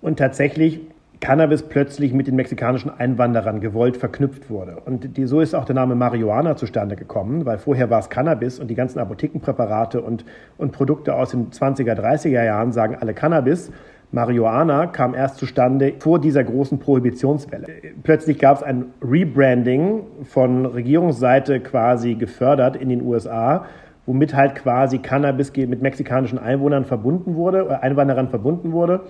und 0.00 0.18
tatsächlich 0.18 0.80
Cannabis 1.20 1.62
plötzlich 1.62 2.14
mit 2.14 2.26
den 2.26 2.36
mexikanischen 2.36 2.90
Einwanderern 2.90 3.60
gewollt 3.60 3.98
verknüpft 3.98 4.48
wurde. 4.48 4.78
Und 4.86 5.18
die, 5.18 5.26
so 5.26 5.40
ist 5.40 5.54
auch 5.54 5.66
der 5.66 5.74
Name 5.74 5.94
Marihuana 5.94 6.56
zustande 6.56 6.96
gekommen, 6.96 7.44
weil 7.44 7.58
vorher 7.58 7.90
war 7.90 7.98
es 7.98 8.08
Cannabis 8.08 8.58
und 8.58 8.68
die 8.68 8.74
ganzen 8.74 8.98
Apothekenpräparate 8.98 10.00
und, 10.00 10.24
und 10.56 10.72
Produkte 10.72 11.14
aus 11.14 11.32
den 11.32 11.50
20er, 11.50 11.92
30er 12.00 12.44
Jahren 12.44 12.72
sagen 12.72 12.96
alle 12.98 13.12
Cannabis. 13.12 13.70
Marihuana 14.12 14.88
kam 14.88 15.14
erst 15.14 15.36
zustande 15.36 15.92
vor 16.00 16.20
dieser 16.20 16.42
großen 16.42 16.78
Prohibitionswelle. 16.80 17.66
Plötzlich 18.02 18.38
gab 18.38 18.56
es 18.56 18.62
ein 18.64 18.86
Rebranding 19.02 20.02
von 20.24 20.66
Regierungsseite 20.66 21.60
quasi 21.60 22.14
gefördert 22.14 22.74
in 22.74 22.88
den 22.88 23.02
USA, 23.02 23.66
womit 24.06 24.34
halt 24.34 24.56
quasi 24.56 24.98
Cannabis 24.98 25.52
mit 25.54 25.80
mexikanischen 25.80 26.38
Einwohnern 26.38 26.84
verbunden 26.84 27.36
wurde, 27.36 27.64
oder 27.64 27.84
Einwanderern 27.84 28.28
verbunden 28.28 28.72
wurde. 28.72 29.02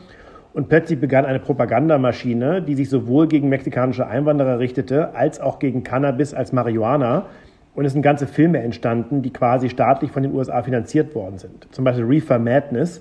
Und 0.52 0.68
plötzlich 0.68 1.00
begann 1.00 1.24
eine 1.24 1.38
Propagandamaschine, 1.38 2.60
die 2.60 2.74
sich 2.74 2.90
sowohl 2.90 3.28
gegen 3.28 3.48
mexikanische 3.48 4.06
Einwanderer 4.06 4.58
richtete, 4.58 5.14
als 5.14 5.40
auch 5.40 5.60
gegen 5.60 5.82
Cannabis 5.82 6.34
als 6.34 6.52
Marihuana. 6.52 7.26
Und 7.74 7.84
es 7.86 7.92
sind 7.92 8.02
ganze 8.02 8.26
Filme 8.26 8.58
entstanden, 8.58 9.22
die 9.22 9.32
quasi 9.32 9.70
staatlich 9.70 10.10
von 10.10 10.24
den 10.24 10.34
USA 10.34 10.62
finanziert 10.62 11.14
worden 11.14 11.38
sind. 11.38 11.68
Zum 11.70 11.84
Beispiel 11.84 12.04
Reefer 12.04 12.38
Madness, 12.38 13.00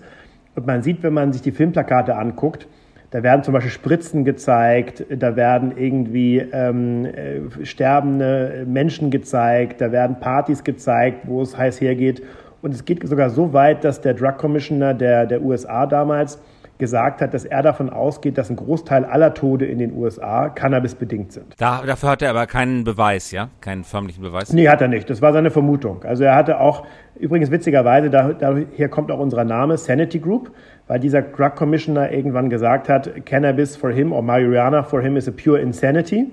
und 0.60 0.68
man 0.68 0.82
sieht, 0.82 1.04
wenn 1.04 1.14
man 1.14 1.32
sich 1.32 1.42
die 1.42 1.52
Filmplakate 1.52 2.18
anguckt, 2.18 2.68
da 3.12 3.24
werden 3.24 3.44
zum 3.44 3.54
Beispiel 3.54 3.72
Spritzen 3.72 4.26
gezeigt, 4.26 5.06
da 5.10 5.38
werden 5.38 5.72
irgendwie 5.78 6.40
ähm, 6.40 7.06
äh, 7.06 7.66
sterbende 7.66 8.66
Menschen 8.68 9.10
gezeigt, 9.10 9.80
da 9.80 9.94
werden 9.94 10.20
Partys 10.20 10.66
gezeigt, 10.66 11.22
wo 11.28 11.42
es 11.42 11.58
heiß 11.58 11.80
hergeht. 11.80 12.22
Und 12.62 12.74
es 12.74 12.84
geht 12.84 13.08
sogar 13.08 13.30
so 13.30 13.54
weit, 13.54 13.86
dass 13.86 14.02
der 14.02 14.16
Drug 14.16 14.38
Commissioner 14.38 14.94
der, 14.94 15.26
der 15.26 15.42
USA 15.42 15.86
damals 15.86 16.40
gesagt 16.80 17.22
hat, 17.22 17.34
dass 17.34 17.46
er 17.46 17.62
davon 17.62 17.90
ausgeht, 17.90 18.38
dass 18.38 18.50
ein 18.50 18.56
Großteil 18.56 19.06
aller 19.06 19.34
Tode 19.34 19.66
in 19.66 19.78
den 19.78 19.96
USA 19.96 20.50
Cannabis-bedingt 20.50 21.34
sind. 21.34 21.54
Da, 21.58 21.84
dafür 21.86 22.10
hat 22.10 22.22
er 22.22 22.32
aber 22.32 22.48
keinen 22.48 22.86
Beweis, 22.86 23.32
ja? 23.32 23.50
Keinen 23.62 23.84
förmlichen 23.84 24.24
Beweis? 24.24 24.52
Nee, 24.54 24.70
hat 24.70 24.82
er 24.82 24.88
nicht. 24.88 25.10
Das 25.10 25.22
war 25.22 25.34
seine 25.34 25.52
Vermutung. 25.52 26.04
Also 26.06 26.24
er 26.24 26.36
hatte 26.36 26.60
auch, 26.60 26.86
übrigens 27.20 27.52
witzigerweise, 27.52 28.10
daher 28.10 28.90
kommt 28.90 29.12
auch 29.12 29.20
unser 29.20 29.44
Name, 29.44 29.78
Sanity 29.78 30.20
Group, 30.20 30.52
weil 30.88 31.00
dieser 31.02 31.22
Drug 31.22 31.56
Commissioner 31.56 32.12
irgendwann 32.12 32.50
gesagt 32.50 32.88
hat, 32.88 33.26
Cannabis 33.26 33.76
for 33.76 33.92
him 33.92 34.14
or 34.14 34.24
Marijuana 34.24 34.82
for 34.82 35.02
him 35.02 35.18
is 35.18 35.28
a 35.28 35.32
pure 35.32 35.60
insanity. 35.60 36.32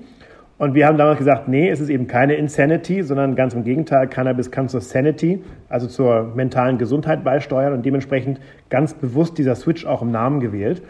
Und 0.58 0.74
wir 0.74 0.86
haben 0.86 0.96
damals 0.96 1.18
gesagt, 1.18 1.48
nee, 1.48 1.68
es 1.68 1.80
ist 1.80 1.90
eben 1.90 2.06
keine 2.06 2.34
Insanity, 2.34 3.02
sondern 3.02 3.34
ganz 3.34 3.52
im 3.52 3.62
Gegenteil, 3.62 4.08
Cannabis 4.08 4.50
kann 4.50 4.68
zur 4.70 4.80
Sanity, 4.80 5.42
also 5.68 5.86
zur 5.86 6.32
mentalen 6.34 6.78
Gesundheit 6.78 7.24
beisteuern 7.24 7.74
und 7.74 7.84
dementsprechend 7.84 8.40
ganz 8.70 8.94
bewusst 8.94 9.36
dieser 9.36 9.54
Switch 9.54 9.84
auch 9.84 10.00
im 10.00 10.10
Namen 10.10 10.40
gewählt. 10.40 10.82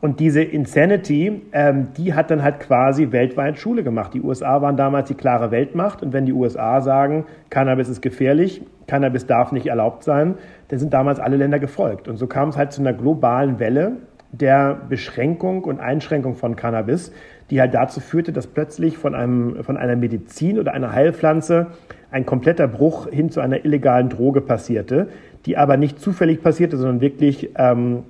Und 0.00 0.20
diese 0.20 0.42
Insanity, 0.42 1.42
ähm, 1.52 1.88
die 1.96 2.14
hat 2.14 2.30
dann 2.30 2.42
halt 2.42 2.60
quasi 2.60 3.10
weltweit 3.10 3.58
Schule 3.58 3.82
gemacht. 3.82 4.14
Die 4.14 4.20
USA 4.20 4.62
waren 4.62 4.76
damals 4.76 5.08
die 5.08 5.14
klare 5.14 5.50
Weltmacht 5.50 6.02
und 6.02 6.12
wenn 6.12 6.24
die 6.24 6.32
USA 6.32 6.80
sagen, 6.82 7.24
Cannabis 7.50 7.88
ist 7.88 8.02
gefährlich, 8.02 8.62
Cannabis 8.86 9.26
darf 9.26 9.52
nicht 9.52 9.66
erlaubt 9.66 10.04
sein, 10.04 10.34
dann 10.68 10.78
sind 10.78 10.92
damals 10.92 11.18
alle 11.18 11.36
Länder 11.36 11.58
gefolgt. 11.58 12.08
Und 12.08 12.16
so 12.16 12.26
kam 12.26 12.50
es 12.50 12.56
halt 12.56 12.72
zu 12.72 12.82
einer 12.82 12.92
globalen 12.92 13.58
Welle 13.58 13.96
der 14.30 14.78
Beschränkung 14.88 15.64
und 15.64 15.80
Einschränkung 15.80 16.36
von 16.36 16.54
Cannabis, 16.54 17.12
die 17.50 17.60
halt 17.60 17.74
dazu 17.74 18.00
führte, 18.00 18.32
dass 18.32 18.46
plötzlich 18.46 18.98
von, 18.98 19.14
einem, 19.14 19.62
von 19.64 19.76
einer 19.76 19.96
Medizin 19.96 20.58
oder 20.58 20.72
einer 20.72 20.92
Heilpflanze 20.92 21.68
ein 22.10 22.26
kompletter 22.26 22.68
Bruch 22.68 23.08
hin 23.08 23.30
zu 23.30 23.40
einer 23.40 23.64
illegalen 23.64 24.08
Droge 24.08 24.40
passierte, 24.40 25.08
die 25.46 25.56
aber 25.56 25.76
nicht 25.76 26.00
zufällig 26.00 26.42
passierte, 26.42 26.76
sondern 26.76 27.00
wirklich, 27.00 27.50
ähm, 27.56 28.04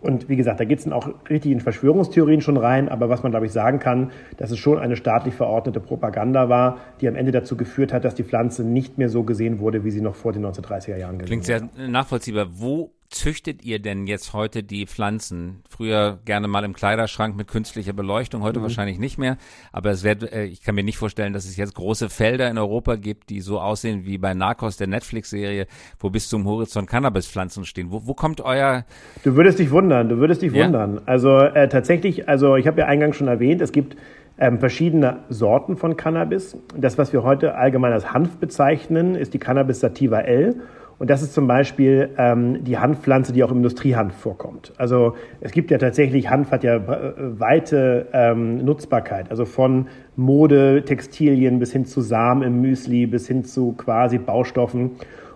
und 0.00 0.28
wie 0.28 0.36
gesagt, 0.36 0.58
da 0.58 0.64
geht 0.64 0.78
es 0.78 0.84
dann 0.84 0.92
auch 0.92 1.08
richtig 1.30 1.52
in 1.52 1.60
Verschwörungstheorien 1.60 2.40
schon 2.40 2.56
rein, 2.56 2.88
aber 2.88 3.08
was 3.08 3.22
man, 3.22 3.30
glaube 3.30 3.46
ich, 3.46 3.52
sagen 3.52 3.78
kann, 3.78 4.10
dass 4.36 4.50
es 4.50 4.58
schon 4.58 4.78
eine 4.78 4.96
staatlich 4.96 5.34
verordnete 5.34 5.80
Propaganda 5.80 6.48
war, 6.48 6.78
die 7.00 7.08
am 7.08 7.14
Ende 7.14 7.30
dazu 7.30 7.56
geführt 7.56 7.92
hat, 7.92 8.04
dass 8.04 8.14
die 8.14 8.24
Pflanze 8.24 8.64
nicht 8.64 8.98
mehr 8.98 9.08
so 9.08 9.22
gesehen 9.22 9.60
wurde, 9.60 9.84
wie 9.84 9.90
sie 9.90 10.00
noch 10.00 10.16
vor 10.16 10.32
den 10.32 10.44
1930er 10.44 10.96
Jahren 10.96 11.18
gesehen 11.18 11.26
Klingt 11.26 11.44
sehr 11.44 11.68
nachvollziehbar. 11.88 12.46
Wo 12.50 12.90
züchtet 13.10 13.64
ihr 13.64 13.78
denn 13.78 14.06
jetzt 14.06 14.32
heute 14.32 14.62
die 14.62 14.86
Pflanzen? 14.86 15.62
Früher 15.68 16.18
gerne 16.24 16.48
mal 16.48 16.64
im 16.64 16.72
Kleiderschrank 16.72 17.36
mit 17.36 17.48
künstlicher 17.48 17.92
Beleuchtung, 17.92 18.42
heute 18.42 18.58
mhm. 18.58 18.64
wahrscheinlich 18.64 18.98
nicht 18.98 19.18
mehr. 19.18 19.36
Aber 19.72 19.90
es 19.90 20.04
wird, 20.04 20.32
äh, 20.32 20.44
ich 20.44 20.62
kann 20.62 20.74
mir 20.74 20.84
nicht 20.84 20.98
vorstellen, 20.98 21.32
dass 21.32 21.44
es 21.44 21.56
jetzt 21.56 21.74
große 21.74 22.08
Felder 22.08 22.50
in 22.50 22.58
Europa 22.58 22.96
gibt, 22.96 23.30
die 23.30 23.40
so 23.40 23.60
aussehen 23.60 24.04
wie 24.04 24.18
bei 24.18 24.34
Narcos, 24.34 24.76
der 24.76 24.86
Netflix-Serie, 24.86 25.66
wo 25.98 26.10
bis 26.10 26.28
zum 26.28 26.44
Horizont 26.46 26.88
Cannabispflanzen 26.88 27.64
stehen. 27.64 27.90
Wo, 27.90 28.06
wo 28.06 28.14
kommt 28.14 28.40
euer? 28.40 28.84
Du 29.24 29.36
würdest 29.36 29.58
dich 29.58 29.70
wundern, 29.70 30.08
du 30.08 30.18
würdest 30.18 30.42
dich 30.42 30.52
ja? 30.52 30.64
wundern. 30.64 31.00
Also 31.06 31.38
äh, 31.38 31.68
tatsächlich, 31.68 32.28
also 32.28 32.56
ich 32.56 32.66
habe 32.66 32.80
ja 32.80 32.86
eingangs 32.86 33.16
schon 33.16 33.28
erwähnt, 33.28 33.60
es 33.60 33.72
gibt 33.72 33.96
ähm, 34.38 34.58
verschiedene 34.58 35.20
Sorten 35.28 35.76
von 35.76 35.96
Cannabis. 35.96 36.56
Das, 36.76 36.98
was 36.98 37.12
wir 37.12 37.22
heute 37.22 37.54
allgemein 37.54 37.92
als 37.92 38.12
Hanf 38.12 38.36
bezeichnen, 38.36 39.14
ist 39.14 39.34
die 39.34 39.38
Cannabis 39.38 39.80
sativa 39.80 40.20
L. 40.20 40.56
Und 40.98 41.10
das 41.10 41.22
ist 41.22 41.34
zum 41.34 41.46
Beispiel 41.46 42.10
ähm, 42.16 42.64
die 42.64 42.78
Hanfpflanze, 42.78 43.32
die 43.32 43.44
auch 43.44 43.50
im 43.50 43.58
Industriehanf 43.58 44.14
vorkommt. 44.14 44.72
Also 44.78 45.14
es 45.40 45.52
gibt 45.52 45.70
ja 45.70 45.76
tatsächlich, 45.76 46.30
Hanf 46.30 46.50
hat 46.50 46.64
ja 46.64 46.76
äh, 46.76 47.12
weite 47.38 48.06
ähm, 48.12 48.64
Nutzbarkeit, 48.64 49.30
also 49.30 49.44
von 49.44 49.88
Mode, 50.16 50.84
Textilien 50.86 51.58
bis 51.58 51.72
hin 51.72 51.84
zu 51.84 52.00
Samen 52.00 52.42
im 52.42 52.62
Müsli, 52.62 53.06
bis 53.06 53.28
hin 53.28 53.44
zu 53.44 53.72
quasi 53.72 54.16
Baustoffen. 54.18 54.92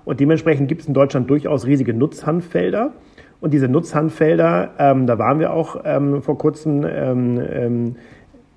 Und 0.07 0.21
dementsprechend 0.21 0.69
gibt 0.69 0.81
es 0.81 0.89
in 0.89 0.95
Deutschland 0.95 1.29
durchaus 1.29 1.67
riesige 1.67 1.93
Nutzhanffelder. 1.93 2.93
Und 3.41 3.53
diese 3.53 3.69
Nutzhanffelder, 3.69 4.71
ähm, 4.79 5.07
da 5.07 5.19
waren 5.19 5.41
wir 5.41 5.53
auch 5.53 5.81
ähm, 5.85 6.23
vor 6.23 6.39
kurzem, 6.39 6.85
ähm, 6.85 7.41
ähm, 7.51 7.97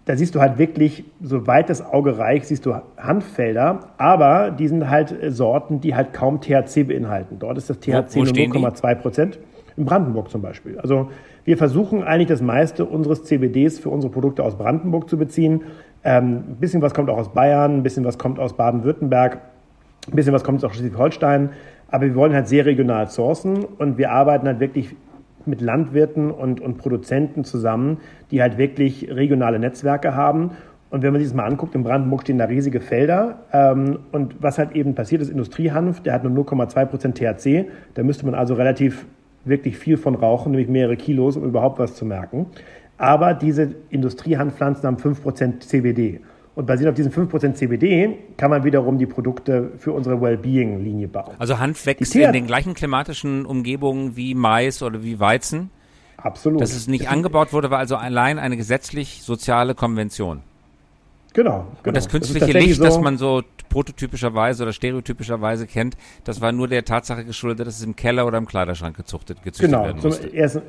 da 0.06 0.18
siehst 0.18 0.36
du 0.36 0.42
halt 0.42 0.58
wirklich, 0.58 1.06
soweit 1.22 1.70
das 1.70 1.82
Auge 1.86 2.18
reicht, 2.18 2.48
siehst 2.48 2.66
du 2.66 2.76
Hanffelder, 2.98 3.92
aber 3.98 4.52
die 4.52 4.68
sind 4.68 4.90
halt 4.90 5.12
äh, 5.12 5.32
Sorten, 5.32 5.80
die 5.80 5.96
halt 5.96 6.14
kaum 6.14 6.42
THC 6.42 6.84
beinhalten. 6.88 7.38
Dort 7.40 7.58
ist 7.58 7.70
das 7.70 7.80
THC 7.80 8.18
nur 8.18 8.26
0,2 8.26 8.96
Prozent. 8.96 9.40
In 9.76 9.86
Brandenburg 9.86 10.30
zum 10.30 10.44
Beispiel. 10.44 10.78
Also 10.80 11.10
wir 11.46 11.58
versuchen 11.58 12.04
eigentlich 12.04 12.28
das 12.28 12.44
meiste 12.44 12.86
unseres 12.86 13.24
CBDs 13.24 13.80
für 13.80 13.90
unsere 13.90 14.14
Produkte 14.14 14.44
aus 14.44 14.56
Brandenburg 14.56 15.10
zu 15.10 15.18
beziehen. 15.18 15.62
Ähm, 16.04 16.44
ein 16.48 16.58
bisschen 16.60 16.84
was 16.84 16.94
kommt 16.94 17.10
auch 17.10 17.18
aus 17.18 17.34
Bayern, 17.34 17.78
ein 17.78 17.84
bisschen 17.84 18.06
was 18.06 18.20
kommt 18.20 18.40
aus 18.40 18.54
Baden-Württemberg, 18.54 19.40
ein 20.08 20.16
bisschen 20.16 20.32
was 20.32 20.44
kommt 20.44 20.64
aus 20.64 20.74
Schleswig-Holstein. 20.74 21.50
Aber 21.90 22.06
wir 22.06 22.16
wollen 22.16 22.34
halt 22.34 22.48
sehr 22.48 22.66
regional 22.68 23.10
sourcen 23.10 23.66
und 23.66 23.98
wir 23.98 24.12
arbeiten 24.12 24.46
halt 24.46 24.60
wirklich 24.60 24.96
mit 25.48 25.62
Landwirten 25.62 26.32
und, 26.32 26.62
und 26.62 26.78
Produzenten 26.78 27.44
zusammen, 27.44 27.98
die 28.32 28.42
halt 28.42 28.58
wirklich 28.58 29.10
regionale 29.10 29.60
Netzwerke 29.60 30.16
haben. 30.16 30.52
Und 30.90 31.02
wenn 31.02 31.12
man 31.12 31.20
sich 31.22 31.30
das 31.30 31.36
mal 31.36 31.46
anguckt, 31.46 31.74
in 31.74 31.84
Brandenburg 31.84 32.22
stehen 32.22 32.38
da 32.38 32.46
riesige 32.46 32.80
Felder. 32.80 33.40
Ähm, 33.52 34.00
und 34.12 34.36
was 34.42 34.60
halt 34.60 34.74
eben 34.74 34.94
passiert 34.94 35.22
ist, 35.22 35.30
Industriehanf, 35.30 36.02
der 36.02 36.14
hat 36.14 36.24
nur 36.24 36.46
0,2 36.46 36.86
Prozent 36.86 37.18
THC. 37.18 37.66
Da 37.96 38.04
müsste 38.04 38.26
man 38.26 38.36
also 38.36 38.54
relativ 38.54 39.06
wirklich 39.46 39.78
viel 39.78 39.98
von 39.98 40.16
rauchen, 40.16 40.52
nämlich 40.52 40.70
mehrere 40.70 40.96
Kilos, 40.96 41.36
um 41.36 41.44
überhaupt 41.44 41.80
was 41.80 41.96
zu 41.96 42.06
merken. 42.06 42.46
Aber 42.98 43.34
diese 43.34 43.74
Industriehanfpflanzen 43.90 44.86
haben 44.86 44.98
5 44.98 45.24
Prozent 45.24 45.64
CBD. 45.64 46.22
Und 46.56 46.68
basierend 46.68 46.92
auf 46.92 46.96
diesen 46.96 47.12
5% 47.12 47.54
CBD 47.56 48.16
kann 48.38 48.52
man 48.52 48.64
wiederum 48.64 49.00
die 49.00 49.08
Produkte 49.08 49.72
für 49.78 49.92
unsere 49.92 50.22
Wellbeing-Linie 50.22 51.08
bauen. 51.08 51.34
Also 51.40 51.58
Hanf 51.58 51.86
wächst 51.88 52.16
in 52.16 52.32
den 52.32 52.46
gleichen 52.46 52.76
klimatischen 52.76 53.46
Umgebungen 53.46 54.16
wie 54.16 54.36
Mais 54.36 54.84
oder 54.84 55.04
wie 55.04 55.20
Weizen? 55.20 55.72
Absolut. 56.18 56.62
Dass 56.62 56.74
es 56.74 56.88
nicht 56.88 57.10
angebaut 57.10 57.54
wurde, 57.54 57.72
war 57.72 57.80
also 57.80 57.96
allein 57.96 58.38
eine 58.38 58.56
gesetzlich-soziale 58.56 59.74
Konvention. 59.74 60.42
Genau, 61.34 61.52
genau. 61.52 61.68
Und 61.86 61.98
das 61.98 62.08
künstliche 62.08 62.54
das 62.54 62.64
Licht, 62.64 62.76
so 62.76 62.84
das 62.84 63.00
man 63.00 63.18
so 63.18 63.42
prototypischerweise 63.70 64.64
oder 64.64 64.72
stereotypischerweise 64.72 65.66
kennt, 65.66 65.98
das 66.24 66.40
war 66.42 66.52
nur 66.52 66.68
der 66.68 66.86
Tatsache 66.86 67.26
geschuldet, 67.26 67.68
dass 67.68 67.78
es 67.78 67.84
im 67.84 67.96
Keller 67.96 68.28
oder 68.28 68.38
im 68.38 68.46
Kleiderschrank 68.46 68.96
gezuchtet, 68.96 69.42
gezüchtet 69.42 69.72
genau, 69.72 69.86
werden 69.86 70.02
musste. 70.04 70.30
Genau, 70.30 70.62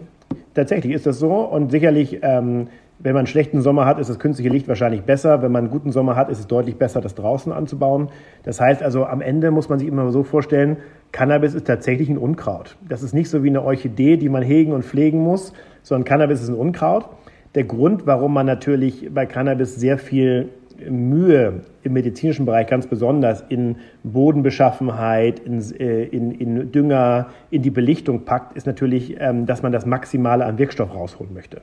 tatsächlich 0.55 0.95
ist 0.95 1.05
das 1.05 1.19
so 1.19 1.35
und 1.35 1.71
sicherlich 1.71 2.19
ähm, 2.23 2.69
Wenn 3.01 3.13
man 3.13 3.21
einen 3.21 3.27
schlechten 3.27 3.61
Sommer 3.61 3.87
hat, 3.87 3.99
ist 3.99 4.09
das 4.09 4.19
künstliche 4.19 4.51
Licht 4.51 4.69
wahrscheinlich 4.69 5.03
besser. 5.03 5.43
Wenn 5.43 5.53
man 5.53 5.65
einen 5.65 5.71
guten 5.71 5.91
Sommer 5.91 6.17
hat, 6.17 6.31
ist 6.31 6.39
es 6.39 6.47
deutlich 6.47 6.77
besser, 6.77 7.01
das 7.01 7.15
draußen 7.15 7.53
anzubauen. 7.53 8.09
Das 8.45 8.61
heißt 8.61 8.83
also, 8.83 9.05
am 9.05 9.21
Ende 9.21 9.51
muss 9.51 9.69
man 9.69 9.79
sich 9.79 9.89
immer 9.89 10.11
so 10.11 10.23
vorstellen, 10.23 10.77
Cannabis 11.13 11.55
ist 11.55 11.67
tatsächlich 11.67 12.09
ein 12.09 12.19
Unkraut. 12.19 12.77
Das 12.89 13.03
ist 13.03 13.13
nicht 13.13 13.29
so 13.29 13.43
wie 13.43 13.49
eine 13.49 13.63
Orchidee, 13.63 14.17
die 14.17 14.29
man 14.29 14.43
hegen 14.43 14.73
und 14.73 14.85
pflegen 14.85 15.19
muss, 15.19 15.53
sondern 15.83 16.05
Cannabis 16.05 16.41
ist 16.41 16.49
ein 16.49 16.55
Unkraut. 16.55 17.09
Der 17.55 17.65
Grund, 17.65 18.07
warum 18.07 18.33
man 18.33 18.47
natürlich 18.47 19.09
bei 19.13 19.27
Cannabis 19.27 19.77
sehr 19.77 19.99
viel 19.99 20.49
Mühe 20.89 21.61
im 21.83 21.93
medizinischen 21.93 22.47
Bereich 22.47 22.67
ganz 22.67 22.87
besonders 22.87 23.45
in 23.49 23.77
Bodenbeschaffenheit, 24.03 25.39
in, 25.39 25.61
äh, 25.79 26.05
in, 26.05 26.33
in 26.33 26.73
Dünger, 26.73 27.29
in 27.51 27.63
die 27.63 27.71
Belichtung 27.71 28.25
packt, 28.25 28.57
ist 28.57 28.67
natürlich, 28.67 29.17
ähm, 29.21 29.47
dass 29.47 29.63
man 29.63 29.73
das 29.73 29.87
Maximale 29.87 30.45
an 30.45 30.59
Wirkstoff 30.59 30.95
rausholen 30.95 31.33
möchte. 31.33 31.61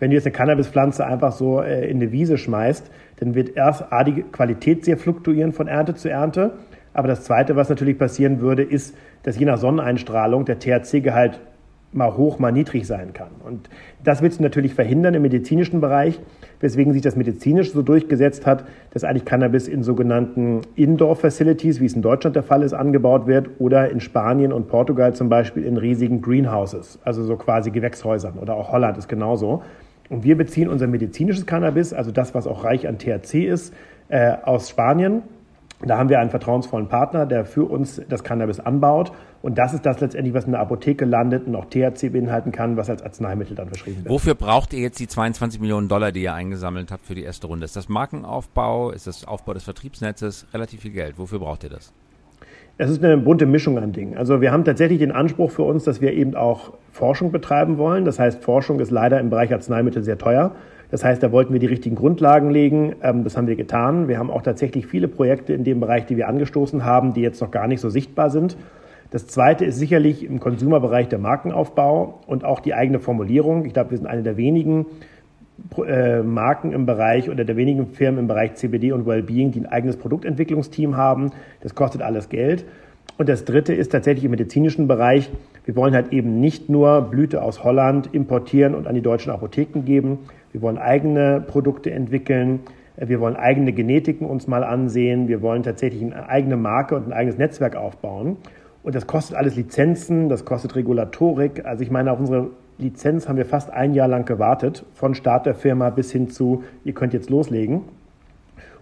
Wenn 0.00 0.10
du 0.10 0.16
jetzt 0.16 0.26
eine 0.26 0.32
Cannabispflanze 0.32 1.06
einfach 1.06 1.32
so 1.32 1.60
äh, 1.60 1.88
in 1.88 1.98
eine 1.98 2.10
Wiese 2.10 2.38
schmeißt, 2.38 2.90
dann 3.20 3.34
wird 3.34 3.56
erst 3.56 3.92
A, 3.92 4.02
die 4.02 4.22
Qualität 4.22 4.84
sehr 4.84 4.96
fluktuieren 4.96 5.52
von 5.52 5.68
Ernte 5.68 5.94
zu 5.94 6.08
Ernte. 6.08 6.54
Aber 6.92 7.06
das 7.06 7.22
Zweite, 7.22 7.54
was 7.54 7.68
natürlich 7.68 7.98
passieren 7.98 8.40
würde, 8.40 8.62
ist, 8.62 8.96
dass 9.22 9.38
je 9.38 9.44
nach 9.44 9.58
Sonneneinstrahlung 9.58 10.46
der 10.46 10.58
THC-Gehalt 10.58 11.40
mal 11.92 12.16
hoch, 12.16 12.38
mal 12.38 12.52
niedrig 12.52 12.86
sein 12.86 13.12
kann. 13.12 13.30
Und 13.44 13.68
das 14.04 14.22
willst 14.22 14.38
du 14.38 14.44
natürlich 14.44 14.74
verhindern 14.74 15.14
im 15.14 15.22
medizinischen 15.22 15.80
Bereich, 15.80 16.20
weswegen 16.60 16.92
sich 16.92 17.02
das 17.02 17.16
medizinisch 17.16 17.72
so 17.72 17.82
durchgesetzt 17.82 18.46
hat, 18.46 18.64
dass 18.92 19.02
eigentlich 19.02 19.24
Cannabis 19.24 19.66
in 19.66 19.82
sogenannten 19.82 20.60
Indoor-Facilities, 20.76 21.80
wie 21.80 21.86
es 21.86 21.94
in 21.94 22.02
Deutschland 22.02 22.36
der 22.36 22.44
Fall 22.44 22.62
ist, 22.62 22.74
angebaut 22.74 23.26
wird 23.26 23.50
oder 23.58 23.90
in 23.90 24.00
Spanien 24.00 24.52
und 24.52 24.68
Portugal 24.68 25.14
zum 25.14 25.28
Beispiel 25.28 25.64
in 25.64 25.76
riesigen 25.76 26.22
Greenhouses, 26.22 27.00
also 27.04 27.24
so 27.24 27.36
quasi 27.36 27.70
Gewächshäusern 27.70 28.38
oder 28.38 28.54
auch 28.54 28.70
Holland 28.70 28.96
ist 28.96 29.08
genauso. 29.08 29.62
Und 30.10 30.22
wir 30.24 30.36
beziehen 30.36 30.68
unser 30.68 30.86
medizinisches 30.86 31.46
Cannabis, 31.46 31.94
also 31.94 32.10
das, 32.10 32.34
was 32.34 32.46
auch 32.46 32.64
reich 32.64 32.86
an 32.86 32.98
THC 32.98 33.46
ist, 33.46 33.72
äh, 34.08 34.32
aus 34.42 34.68
Spanien 34.68 35.22
da 35.82 35.96
haben 35.96 36.10
wir 36.10 36.20
einen 36.20 36.28
vertrauensvollen 36.28 36.88
Partner, 36.88 37.24
der 37.24 37.46
für 37.46 37.64
uns 37.64 38.02
das 38.08 38.22
Cannabis 38.22 38.60
anbaut. 38.60 39.12
Und 39.40 39.56
das 39.56 39.72
ist 39.72 39.86
das 39.86 39.98
letztendlich, 40.00 40.34
was 40.34 40.44
in 40.44 40.52
der 40.52 40.60
Apotheke 40.60 41.06
landet 41.06 41.46
und 41.46 41.56
auch 41.56 41.64
THC 41.64 42.10
beinhalten 42.10 42.52
kann, 42.52 42.76
was 42.76 42.90
als 42.90 43.02
Arzneimittel 43.02 43.56
dann 43.56 43.68
verschrieben 43.68 44.04
wird. 44.04 44.10
Wofür 44.10 44.34
braucht 44.34 44.74
ihr 44.74 44.80
jetzt 44.80 45.00
die 45.00 45.08
22 45.08 45.58
Millionen 45.58 45.88
Dollar, 45.88 46.12
die 46.12 46.22
ihr 46.22 46.34
eingesammelt 46.34 46.92
habt 46.92 47.06
für 47.06 47.14
die 47.14 47.22
erste 47.22 47.46
Runde? 47.46 47.64
Ist 47.64 47.76
das 47.76 47.88
Markenaufbau? 47.88 48.90
Ist 48.90 49.06
das 49.06 49.24
Aufbau 49.24 49.54
des 49.54 49.64
Vertriebsnetzes? 49.64 50.46
Relativ 50.52 50.82
viel 50.82 50.90
Geld. 50.90 51.18
Wofür 51.18 51.38
braucht 51.38 51.64
ihr 51.64 51.70
das? 51.70 51.94
Es 52.82 52.88
ist 52.88 53.04
eine 53.04 53.18
bunte 53.18 53.44
Mischung 53.44 53.76
an 53.76 53.92
Dingen. 53.92 54.16
Also 54.16 54.40
wir 54.40 54.52
haben 54.52 54.64
tatsächlich 54.64 55.00
den 55.00 55.12
Anspruch 55.12 55.50
für 55.50 55.64
uns, 55.64 55.84
dass 55.84 56.00
wir 56.00 56.14
eben 56.14 56.34
auch 56.34 56.72
Forschung 56.92 57.30
betreiben 57.30 57.76
wollen. 57.76 58.06
Das 58.06 58.18
heißt, 58.18 58.42
Forschung 58.42 58.80
ist 58.80 58.90
leider 58.90 59.20
im 59.20 59.28
Bereich 59.28 59.52
Arzneimittel 59.52 60.02
sehr 60.02 60.16
teuer. 60.16 60.52
Das 60.90 61.04
heißt, 61.04 61.22
da 61.22 61.30
wollten 61.30 61.52
wir 61.52 61.60
die 61.60 61.66
richtigen 61.66 61.94
Grundlagen 61.94 62.48
legen. 62.48 62.94
Ähm, 63.02 63.22
das 63.22 63.36
haben 63.36 63.48
wir 63.48 63.56
getan. 63.56 64.08
Wir 64.08 64.18
haben 64.18 64.30
auch 64.30 64.40
tatsächlich 64.40 64.86
viele 64.86 65.08
Projekte 65.08 65.52
in 65.52 65.62
dem 65.62 65.78
Bereich, 65.78 66.06
die 66.06 66.16
wir 66.16 66.26
angestoßen 66.26 66.82
haben, 66.82 67.12
die 67.12 67.20
jetzt 67.20 67.42
noch 67.42 67.50
gar 67.50 67.68
nicht 67.68 67.82
so 67.82 67.90
sichtbar 67.90 68.30
sind. 68.30 68.56
Das 69.10 69.26
zweite 69.26 69.66
ist 69.66 69.78
sicherlich 69.78 70.24
im 70.24 70.40
Consumer-Bereich 70.40 71.08
der 71.08 71.18
Markenaufbau 71.18 72.20
und 72.26 72.46
auch 72.46 72.60
die 72.60 72.72
eigene 72.72 72.98
Formulierung. 72.98 73.66
Ich 73.66 73.74
glaube, 73.74 73.90
wir 73.90 73.98
sind 73.98 74.06
eine 74.06 74.22
der 74.22 74.38
wenigen 74.38 74.86
äh, 75.86 76.22
Marken 76.22 76.72
im 76.72 76.86
Bereich 76.86 77.30
oder 77.30 77.44
der 77.44 77.56
wenigen 77.56 77.86
Firmen 77.86 78.20
im 78.20 78.26
Bereich 78.26 78.54
CBD 78.54 78.92
und 78.92 79.06
Wellbeing, 79.06 79.52
die 79.52 79.60
ein 79.60 79.66
eigenes 79.66 79.96
Produktentwicklungsteam 79.96 80.96
haben. 80.96 81.30
Das 81.60 81.74
kostet 81.74 82.02
alles 82.02 82.28
Geld. 82.28 82.64
Und 83.18 83.28
das 83.28 83.44
dritte 83.44 83.74
ist 83.74 83.92
tatsächlich 83.92 84.24
im 84.24 84.30
medizinischen 84.30 84.88
Bereich. 84.88 85.30
Wir 85.64 85.76
wollen 85.76 85.94
halt 85.94 86.12
eben 86.12 86.40
nicht 86.40 86.68
nur 86.68 87.02
Blüte 87.02 87.42
aus 87.42 87.64
Holland 87.64 88.14
importieren 88.14 88.74
und 88.74 88.86
an 88.86 88.94
die 88.94 89.02
deutschen 89.02 89.30
Apotheken 89.30 89.82
geben, 89.84 90.20
wir 90.52 90.62
wollen 90.62 90.78
eigene 90.78 91.40
Produkte 91.40 91.90
entwickeln. 91.92 92.60
Wir 92.96 93.20
wollen 93.20 93.36
eigene 93.36 93.72
Genetiken 93.72 94.26
uns 94.26 94.46
mal 94.46 94.64
ansehen. 94.64 95.28
Wir 95.28 95.42
wollen 95.42 95.62
tatsächlich 95.62 96.02
eine 96.02 96.28
eigene 96.28 96.56
Marke 96.56 96.96
und 96.96 97.06
ein 97.06 97.12
eigenes 97.12 97.38
Netzwerk 97.38 97.76
aufbauen. 97.76 98.36
Und 98.82 98.94
das 98.94 99.06
kostet 99.06 99.36
alles 99.36 99.56
Lizenzen, 99.56 100.28
das 100.28 100.44
kostet 100.44 100.74
Regulatorik. 100.74 101.64
Also 101.64 101.82
ich 101.82 101.90
meine, 101.90 102.12
auf 102.12 102.18
unsere 102.18 102.50
Lizenz 102.80 103.28
haben 103.28 103.36
wir 103.36 103.46
fast 103.46 103.70
ein 103.70 103.94
Jahr 103.94 104.08
lang 104.08 104.24
gewartet, 104.24 104.84
von 104.94 105.14
Start 105.14 105.46
der 105.46 105.54
Firma 105.54 105.90
bis 105.90 106.10
hin 106.12 106.28
zu, 106.30 106.64
ihr 106.84 106.94
könnt 106.94 107.12
jetzt 107.12 107.30
loslegen. 107.30 107.82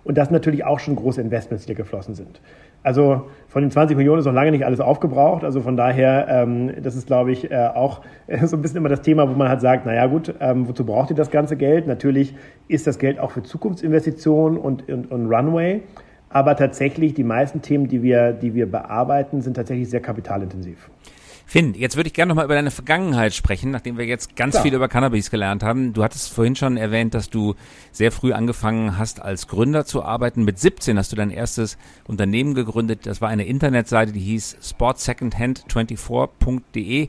Und 0.04 0.16
das 0.16 0.28
sind 0.28 0.34
natürlich 0.34 0.64
auch 0.64 0.78
schon 0.78 0.96
große 0.96 1.20
Investments, 1.20 1.66
die 1.66 1.74
geflossen 1.74 2.14
sind. 2.14 2.40
Also 2.82 3.28
von 3.48 3.62
den 3.62 3.70
20 3.70 3.96
Millionen 3.96 4.20
ist 4.20 4.24
noch 4.24 4.32
lange 4.32 4.52
nicht 4.52 4.64
alles 4.64 4.80
aufgebraucht. 4.80 5.44
Also 5.44 5.60
von 5.60 5.76
daher, 5.76 6.26
ähm, 6.28 6.72
das 6.82 6.96
ist, 6.96 7.06
glaube 7.06 7.32
ich, 7.32 7.50
äh, 7.50 7.68
auch 7.74 8.00
äh, 8.28 8.46
so 8.46 8.56
ein 8.56 8.62
bisschen 8.62 8.78
immer 8.78 8.88
das 8.88 9.02
Thema, 9.02 9.28
wo 9.28 9.34
man 9.34 9.48
halt 9.48 9.60
sagt, 9.60 9.84
naja 9.84 10.06
gut, 10.06 10.34
ähm, 10.40 10.68
wozu 10.68 10.86
braucht 10.86 11.10
ihr 11.10 11.16
das 11.16 11.30
ganze 11.30 11.56
Geld? 11.56 11.86
Natürlich 11.86 12.34
ist 12.68 12.86
das 12.86 12.98
Geld 12.98 13.18
auch 13.18 13.32
für 13.32 13.42
Zukunftsinvestitionen 13.42 14.58
und, 14.58 14.88
und, 14.88 15.10
und 15.10 15.26
Runway. 15.26 15.82
Aber 16.30 16.56
tatsächlich, 16.56 17.14
die 17.14 17.24
meisten 17.24 17.62
Themen, 17.62 17.88
die 17.88 18.02
wir, 18.02 18.32
die 18.32 18.54
wir 18.54 18.70
bearbeiten, 18.70 19.40
sind 19.40 19.54
tatsächlich 19.54 19.90
sehr 19.90 20.00
kapitalintensiv. 20.00 20.90
Finn, 21.50 21.72
jetzt 21.72 21.96
würde 21.96 22.08
ich 22.08 22.12
gerne 22.12 22.28
nochmal 22.28 22.44
über 22.44 22.56
deine 22.56 22.70
Vergangenheit 22.70 23.32
sprechen, 23.32 23.70
nachdem 23.70 23.96
wir 23.96 24.04
jetzt 24.04 24.36
ganz 24.36 24.56
ja. 24.56 24.60
viel 24.60 24.74
über 24.74 24.86
Cannabis 24.86 25.30
gelernt 25.30 25.62
haben. 25.62 25.94
Du 25.94 26.04
hattest 26.04 26.30
vorhin 26.30 26.56
schon 26.56 26.76
erwähnt, 26.76 27.14
dass 27.14 27.30
du 27.30 27.54
sehr 27.90 28.12
früh 28.12 28.34
angefangen 28.34 28.98
hast, 28.98 29.22
als 29.22 29.48
Gründer 29.48 29.86
zu 29.86 30.02
arbeiten. 30.02 30.44
Mit 30.44 30.58
17 30.58 30.98
hast 30.98 31.10
du 31.10 31.16
dein 31.16 31.30
erstes 31.30 31.78
Unternehmen 32.06 32.52
gegründet. 32.52 33.06
Das 33.06 33.22
war 33.22 33.30
eine 33.30 33.46
Internetseite, 33.46 34.12
die 34.12 34.20
hieß 34.20 34.58
sportsecondhand24.de. 34.62 37.08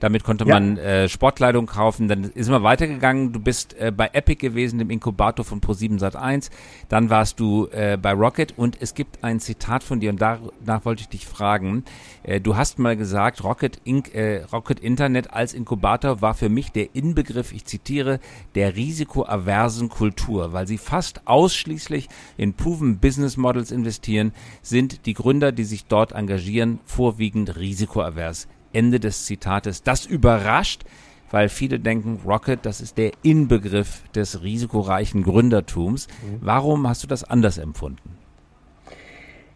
Damit 0.00 0.24
konnte 0.24 0.44
ja. 0.46 0.54
man 0.54 0.76
äh, 0.78 1.08
Sportkleidung 1.08 1.66
kaufen. 1.66 2.08
Dann 2.08 2.24
ist 2.24 2.48
man 2.48 2.62
weitergegangen. 2.62 3.32
Du 3.32 3.38
bist 3.38 3.78
äh, 3.78 3.92
bei 3.94 4.10
Epic 4.12 4.40
gewesen, 4.40 4.78
dem 4.78 4.90
Inkubator 4.90 5.44
von 5.44 5.60
Pro7 5.60 6.00
Sat1. 6.00 6.50
Dann 6.88 7.10
warst 7.10 7.38
du 7.38 7.68
äh, 7.68 7.96
bei 8.00 8.12
Rocket 8.12 8.54
und 8.56 8.78
es 8.80 8.94
gibt 8.94 9.22
ein 9.22 9.40
Zitat 9.40 9.84
von 9.84 10.00
dir 10.00 10.10
und 10.10 10.20
danach 10.20 10.84
wollte 10.84 11.02
ich 11.02 11.08
dich 11.08 11.26
fragen. 11.26 11.84
Äh, 12.22 12.40
du 12.40 12.56
hast 12.56 12.78
mal 12.78 12.96
gesagt, 12.96 13.44
Rocket, 13.44 13.80
Inc., 13.84 14.14
äh, 14.14 14.42
Rocket 14.52 14.80
Internet 14.80 15.32
als 15.32 15.52
Inkubator 15.54 16.22
war 16.22 16.34
für 16.34 16.48
mich 16.48 16.72
der 16.72 16.94
Inbegriff, 16.94 17.52
ich 17.52 17.66
zitiere, 17.66 18.20
der 18.54 18.76
risikoaversen 18.76 19.90
Kultur, 19.90 20.52
weil 20.52 20.66
sie 20.66 20.78
fast 20.78 21.26
ausschließlich 21.26 22.08
in 22.38 22.54
proven 22.54 22.98
Business 22.98 23.36
Models 23.36 23.70
investieren, 23.70 24.32
sind 24.62 25.04
die 25.04 25.14
Gründer, 25.14 25.52
die 25.52 25.64
sich 25.64 25.84
dort 25.84 26.12
engagieren, 26.12 26.80
vorwiegend 26.86 27.56
risikoavers. 27.56 28.48
Ende 28.72 29.00
des 29.00 29.26
Zitates. 29.26 29.82
Das 29.82 30.06
überrascht, 30.06 30.84
weil 31.30 31.48
viele 31.48 31.78
denken, 31.78 32.20
Rocket, 32.26 32.60
das 32.64 32.80
ist 32.80 32.98
der 32.98 33.12
Inbegriff 33.22 34.02
des 34.14 34.42
risikoreichen 34.42 35.22
Gründertums. 35.22 36.08
Mhm. 36.08 36.38
Warum 36.40 36.88
hast 36.88 37.02
du 37.02 37.06
das 37.06 37.24
anders 37.24 37.58
empfunden? 37.58 38.18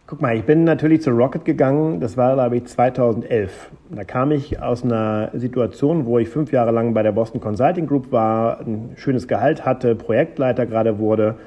Guck 0.07 0.21
mal, 0.21 0.37
ich 0.37 0.43
bin 0.43 0.65
natürlich 0.65 1.01
zu 1.01 1.09
Rocket 1.09 1.45
gegangen, 1.45 1.99
das 1.99 2.15
war, 2.15 2.35
glaube 2.35 2.57
ich, 2.57 2.65
2011. 2.65 3.71
Da 3.89 4.03
kam 4.03 4.31
ich 4.31 4.61
aus 4.61 4.83
einer 4.83 5.31
Situation, 5.33 6.05
wo 6.05 6.19
ich 6.19 6.29
fünf 6.29 6.51
Jahre 6.51 6.69
lang 6.69 6.93
bei 6.93 7.01
der 7.01 7.11
Boston 7.11 7.41
Consulting 7.41 7.87
Group 7.87 8.11
war, 8.11 8.59
ein 8.59 8.91
schönes 8.97 9.27
Gehalt 9.27 9.65
hatte, 9.65 9.95
Projektleiter 9.95 10.67
gerade 10.67 10.99
wurde. 10.99 11.37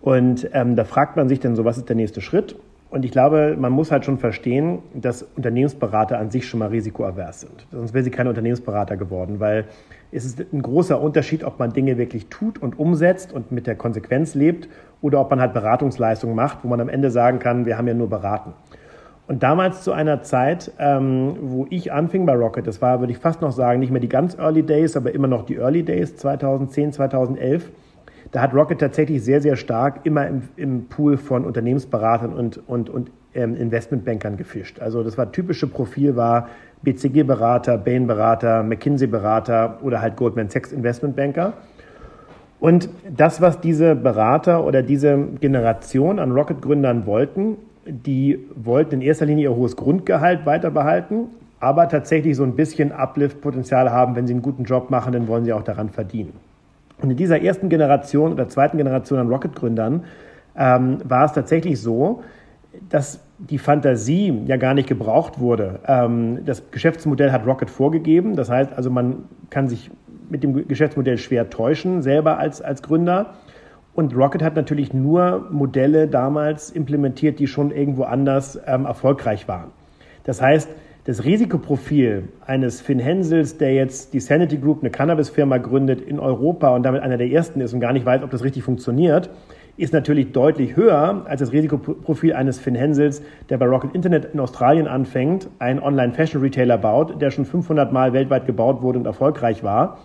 Und 0.00 0.48
ähm, 0.52 0.76
da 0.76 0.84
fragt 0.84 1.16
man 1.16 1.28
sich 1.28 1.40
dann 1.40 1.56
so, 1.56 1.64
was 1.64 1.76
ist 1.76 1.88
der 1.88 1.96
nächste 1.96 2.20
Schritt? 2.20 2.54
Und 2.94 3.04
ich 3.04 3.10
glaube, 3.10 3.56
man 3.58 3.72
muss 3.72 3.90
halt 3.90 4.04
schon 4.04 4.18
verstehen, 4.18 4.78
dass 4.94 5.24
Unternehmensberater 5.34 6.16
an 6.16 6.30
sich 6.30 6.46
schon 6.46 6.60
mal 6.60 6.68
risikoavers 6.68 7.40
sind. 7.40 7.66
Sonst 7.72 7.92
wäre 7.92 8.04
sie 8.04 8.12
keine 8.12 8.28
Unternehmensberater 8.28 8.96
geworden, 8.96 9.40
weil 9.40 9.64
es 10.12 10.24
ist 10.24 10.38
ein 10.52 10.62
großer 10.62 11.00
Unterschied, 11.00 11.42
ob 11.42 11.58
man 11.58 11.72
Dinge 11.72 11.98
wirklich 11.98 12.28
tut 12.28 12.62
und 12.62 12.78
umsetzt 12.78 13.32
und 13.32 13.50
mit 13.50 13.66
der 13.66 13.74
Konsequenz 13.74 14.36
lebt 14.36 14.68
oder 15.02 15.20
ob 15.20 15.28
man 15.28 15.40
halt 15.40 15.54
Beratungsleistungen 15.54 16.36
macht, 16.36 16.58
wo 16.62 16.68
man 16.68 16.80
am 16.80 16.88
Ende 16.88 17.10
sagen 17.10 17.40
kann, 17.40 17.66
wir 17.66 17.76
haben 17.76 17.88
ja 17.88 17.94
nur 17.94 18.08
beraten. 18.08 18.52
Und 19.26 19.42
damals 19.42 19.82
zu 19.82 19.90
einer 19.90 20.22
Zeit, 20.22 20.70
ähm, 20.78 21.34
wo 21.40 21.66
ich 21.70 21.90
anfing 21.90 22.26
bei 22.26 22.36
Rocket, 22.36 22.64
das 22.64 22.80
war, 22.80 23.00
würde 23.00 23.12
ich 23.12 23.18
fast 23.18 23.42
noch 23.42 23.50
sagen, 23.50 23.80
nicht 23.80 23.90
mehr 23.90 24.00
die 24.00 24.08
ganz 24.08 24.38
Early 24.38 24.62
Days, 24.62 24.96
aber 24.96 25.12
immer 25.12 25.26
noch 25.26 25.44
die 25.46 25.56
Early 25.56 25.82
Days, 25.82 26.16
2010, 26.16 26.92
2011, 26.92 27.72
da 28.34 28.42
hat 28.42 28.52
Rocket 28.52 28.80
tatsächlich 28.80 29.22
sehr, 29.22 29.40
sehr 29.40 29.54
stark 29.54 30.00
immer 30.02 30.26
im, 30.26 30.42
im 30.56 30.86
Pool 30.86 31.16
von 31.18 31.44
Unternehmensberatern 31.44 32.32
und, 32.32 32.68
und, 32.68 32.90
und 32.90 33.12
ähm, 33.32 33.54
Investmentbankern 33.54 34.36
gefischt. 34.36 34.80
Also 34.80 35.04
das 35.04 35.16
war 35.16 35.30
typische 35.30 35.68
Profil 35.68 36.16
war 36.16 36.48
BCG-Berater, 36.82 37.78
Bain-Berater, 37.78 38.64
McKinsey-Berater 38.64 39.78
oder 39.84 40.02
halt 40.02 40.16
Goldman 40.16 40.48
Sachs 40.48 40.72
Investmentbanker. 40.72 41.52
Und 42.58 42.88
das, 43.08 43.40
was 43.40 43.60
diese 43.60 43.94
Berater 43.94 44.64
oder 44.64 44.82
diese 44.82 45.16
Generation 45.40 46.18
an 46.18 46.32
Rocket-Gründern 46.32 47.06
wollten, 47.06 47.56
die 47.86 48.40
wollten 48.56 48.96
in 48.96 49.02
erster 49.02 49.26
Linie 49.26 49.44
ihr 49.44 49.54
hohes 49.54 49.76
Grundgehalt 49.76 50.44
weiter 50.44 50.72
behalten, 50.72 51.28
aber 51.60 51.88
tatsächlich 51.88 52.34
so 52.34 52.42
ein 52.42 52.56
bisschen 52.56 52.90
Uplift-Potenzial 52.90 53.92
haben, 53.92 54.16
wenn 54.16 54.26
sie 54.26 54.32
einen 54.32 54.42
guten 54.42 54.64
Job 54.64 54.90
machen, 54.90 55.12
dann 55.12 55.28
wollen 55.28 55.44
sie 55.44 55.52
auch 55.52 55.62
daran 55.62 55.90
verdienen. 55.90 56.32
Und 57.00 57.10
in 57.10 57.16
dieser 57.16 57.40
ersten 57.42 57.68
Generation 57.68 58.32
oder 58.32 58.48
zweiten 58.48 58.76
Generation 58.76 59.18
an 59.18 59.28
Rocket-Gründern 59.28 60.04
ähm, 60.56 60.98
war 61.04 61.24
es 61.24 61.32
tatsächlich 61.32 61.80
so, 61.80 62.22
dass 62.88 63.20
die 63.38 63.58
Fantasie 63.58 64.42
ja 64.46 64.56
gar 64.56 64.74
nicht 64.74 64.88
gebraucht 64.88 65.40
wurde. 65.40 65.80
Ähm, 65.86 66.44
das 66.44 66.70
Geschäftsmodell 66.70 67.32
hat 67.32 67.46
Rocket 67.46 67.70
vorgegeben. 67.70 68.36
Das 68.36 68.50
heißt 68.50 68.72
also, 68.72 68.90
man 68.90 69.24
kann 69.50 69.68
sich 69.68 69.90
mit 70.28 70.42
dem 70.42 70.66
Geschäftsmodell 70.66 71.18
schwer 71.18 71.50
täuschen, 71.50 72.02
selber 72.02 72.38
als, 72.38 72.62
als 72.62 72.82
Gründer. 72.82 73.34
Und 73.94 74.16
Rocket 74.16 74.42
hat 74.42 74.56
natürlich 74.56 74.92
nur 74.92 75.48
Modelle 75.50 76.08
damals 76.08 76.70
implementiert, 76.70 77.38
die 77.38 77.46
schon 77.46 77.70
irgendwo 77.70 78.04
anders 78.04 78.58
ähm, 78.66 78.86
erfolgreich 78.86 79.46
waren. 79.46 79.70
Das 80.24 80.42
heißt, 80.42 80.68
das 81.04 81.24
Risikoprofil 81.24 82.28
eines 82.46 82.80
Finn 82.80 82.98
Hensels, 82.98 83.58
der 83.58 83.74
jetzt 83.74 84.14
die 84.14 84.20
Sanity 84.20 84.56
Group, 84.56 84.80
eine 84.80 84.90
Cannabis-Firma 84.90 85.58
gründet 85.58 86.00
in 86.00 86.18
Europa 86.18 86.74
und 86.74 86.82
damit 86.82 87.02
einer 87.02 87.18
der 87.18 87.30
ersten 87.30 87.60
ist 87.60 87.74
und 87.74 87.80
gar 87.80 87.92
nicht 87.92 88.06
weiß, 88.06 88.22
ob 88.22 88.30
das 88.30 88.42
richtig 88.42 88.62
funktioniert, 88.62 89.28
ist 89.76 89.92
natürlich 89.92 90.32
deutlich 90.32 90.76
höher 90.76 91.26
als 91.26 91.40
das 91.40 91.52
Risikoprofil 91.52 92.32
eines 92.32 92.58
Finn 92.58 92.74
Hensels, 92.74 93.22
der 93.50 93.58
bei 93.58 93.66
Rocket 93.66 93.94
Internet 93.94 94.32
in 94.32 94.40
Australien 94.40 94.86
anfängt, 94.86 95.48
einen 95.58 95.80
Online-Fashion-Retailer 95.80 96.78
baut, 96.78 97.20
der 97.20 97.30
schon 97.30 97.44
500 97.44 97.92
Mal 97.92 98.14
weltweit 98.14 98.46
gebaut 98.46 98.80
wurde 98.80 98.98
und 98.98 99.04
erfolgreich 99.04 99.62
war. 99.62 99.98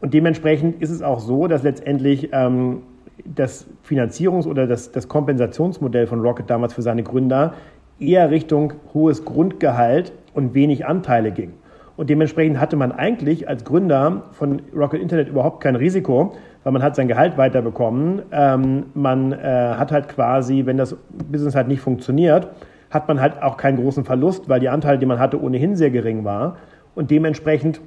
Und 0.00 0.12
dementsprechend 0.12 0.82
ist 0.82 0.90
es 0.90 1.00
auch 1.00 1.20
so, 1.20 1.46
dass 1.46 1.62
letztendlich 1.62 2.28
ähm, 2.32 2.82
das 3.24 3.66
Finanzierungs- 3.88 4.46
oder 4.46 4.66
das, 4.66 4.92
das 4.92 5.08
Kompensationsmodell 5.08 6.06
von 6.06 6.20
Rocket 6.20 6.50
damals 6.50 6.74
für 6.74 6.82
seine 6.82 7.02
Gründer 7.02 7.54
eher 7.98 8.30
Richtung 8.30 8.74
hohes 8.94 9.24
Grundgehalt 9.24 10.12
und 10.34 10.54
wenig 10.54 10.86
Anteile 10.86 11.32
ging. 11.32 11.54
Und 11.96 12.10
dementsprechend 12.10 12.60
hatte 12.60 12.76
man 12.76 12.92
eigentlich 12.92 13.48
als 13.48 13.64
Gründer 13.64 14.24
von 14.32 14.60
Rocket 14.74 15.00
Internet 15.00 15.28
überhaupt 15.28 15.62
kein 15.62 15.76
Risiko, 15.76 16.34
weil 16.62 16.72
man 16.72 16.82
hat 16.82 16.94
sein 16.94 17.08
Gehalt 17.08 17.38
weiterbekommen. 17.38 18.22
Ähm, 18.32 18.86
man 18.94 19.32
äh, 19.32 19.36
hat 19.36 19.92
halt 19.92 20.08
quasi, 20.08 20.66
wenn 20.66 20.76
das 20.76 20.96
Business 21.30 21.54
halt 21.54 21.68
nicht 21.68 21.80
funktioniert, 21.80 22.48
hat 22.90 23.08
man 23.08 23.20
halt 23.20 23.42
auch 23.42 23.56
keinen 23.56 23.78
großen 23.78 24.04
Verlust, 24.04 24.48
weil 24.48 24.60
die 24.60 24.68
Anteile, 24.68 24.98
die 24.98 25.06
man 25.06 25.18
hatte, 25.18 25.40
ohnehin 25.40 25.74
sehr 25.74 25.90
gering 25.90 26.24
war. 26.24 26.56
Und 26.94 27.10
dementsprechend 27.10 27.80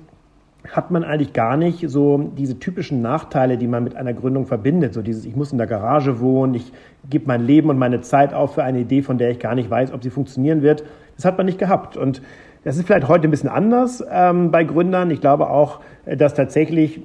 hat 0.68 0.92
man 0.92 1.04
eigentlich 1.04 1.34
gar 1.34 1.58
nicht 1.58 1.90
so 1.90 2.32
diese 2.38 2.60
typischen 2.60 3.02
Nachteile, 3.02 3.58
die 3.58 3.68
man 3.68 3.84
mit 3.84 3.96
einer 3.96 4.14
Gründung 4.14 4.46
verbindet. 4.46 4.94
So 4.94 5.02
dieses, 5.02 5.26
ich 5.26 5.36
muss 5.36 5.52
in 5.52 5.58
der 5.58 5.68
Garage 5.68 6.20
wohnen, 6.20 6.54
ich 6.54 6.74
gebe 7.10 7.28
mein 7.28 7.46
Leben 7.46 7.70
und 7.70 7.78
meine 7.78 8.02
Zeit 8.02 8.34
auf 8.34 8.56
für 8.56 8.64
eine 8.64 8.80
Idee, 8.80 9.02
von 9.02 9.18
der 9.18 9.32
ich 9.32 9.40
gar 9.40 9.56
nicht 9.56 9.70
weiß, 9.70 9.94
ob 9.94 10.04
sie 10.04 10.10
funktionieren 10.10 10.62
wird. 10.62 10.84
Das 11.16 11.26
hat 11.26 11.38
man 11.38 11.46
nicht 11.46 11.60
gehabt. 11.60 11.96
Und 11.96 12.22
das 12.64 12.78
ist 12.78 12.88
vielleicht 12.88 13.08
heute 13.08 13.28
ein 13.28 13.32
bisschen 13.32 13.50
anders 13.50 14.04
ähm, 14.12 14.52
bei 14.52 14.64
Gründern. 14.66 15.12
Ich 15.12 15.22
glaube 15.22 15.50
auch, 15.50 15.80
äh, 16.06 16.18
dass 16.18 16.34
tatsächlich 16.34 17.02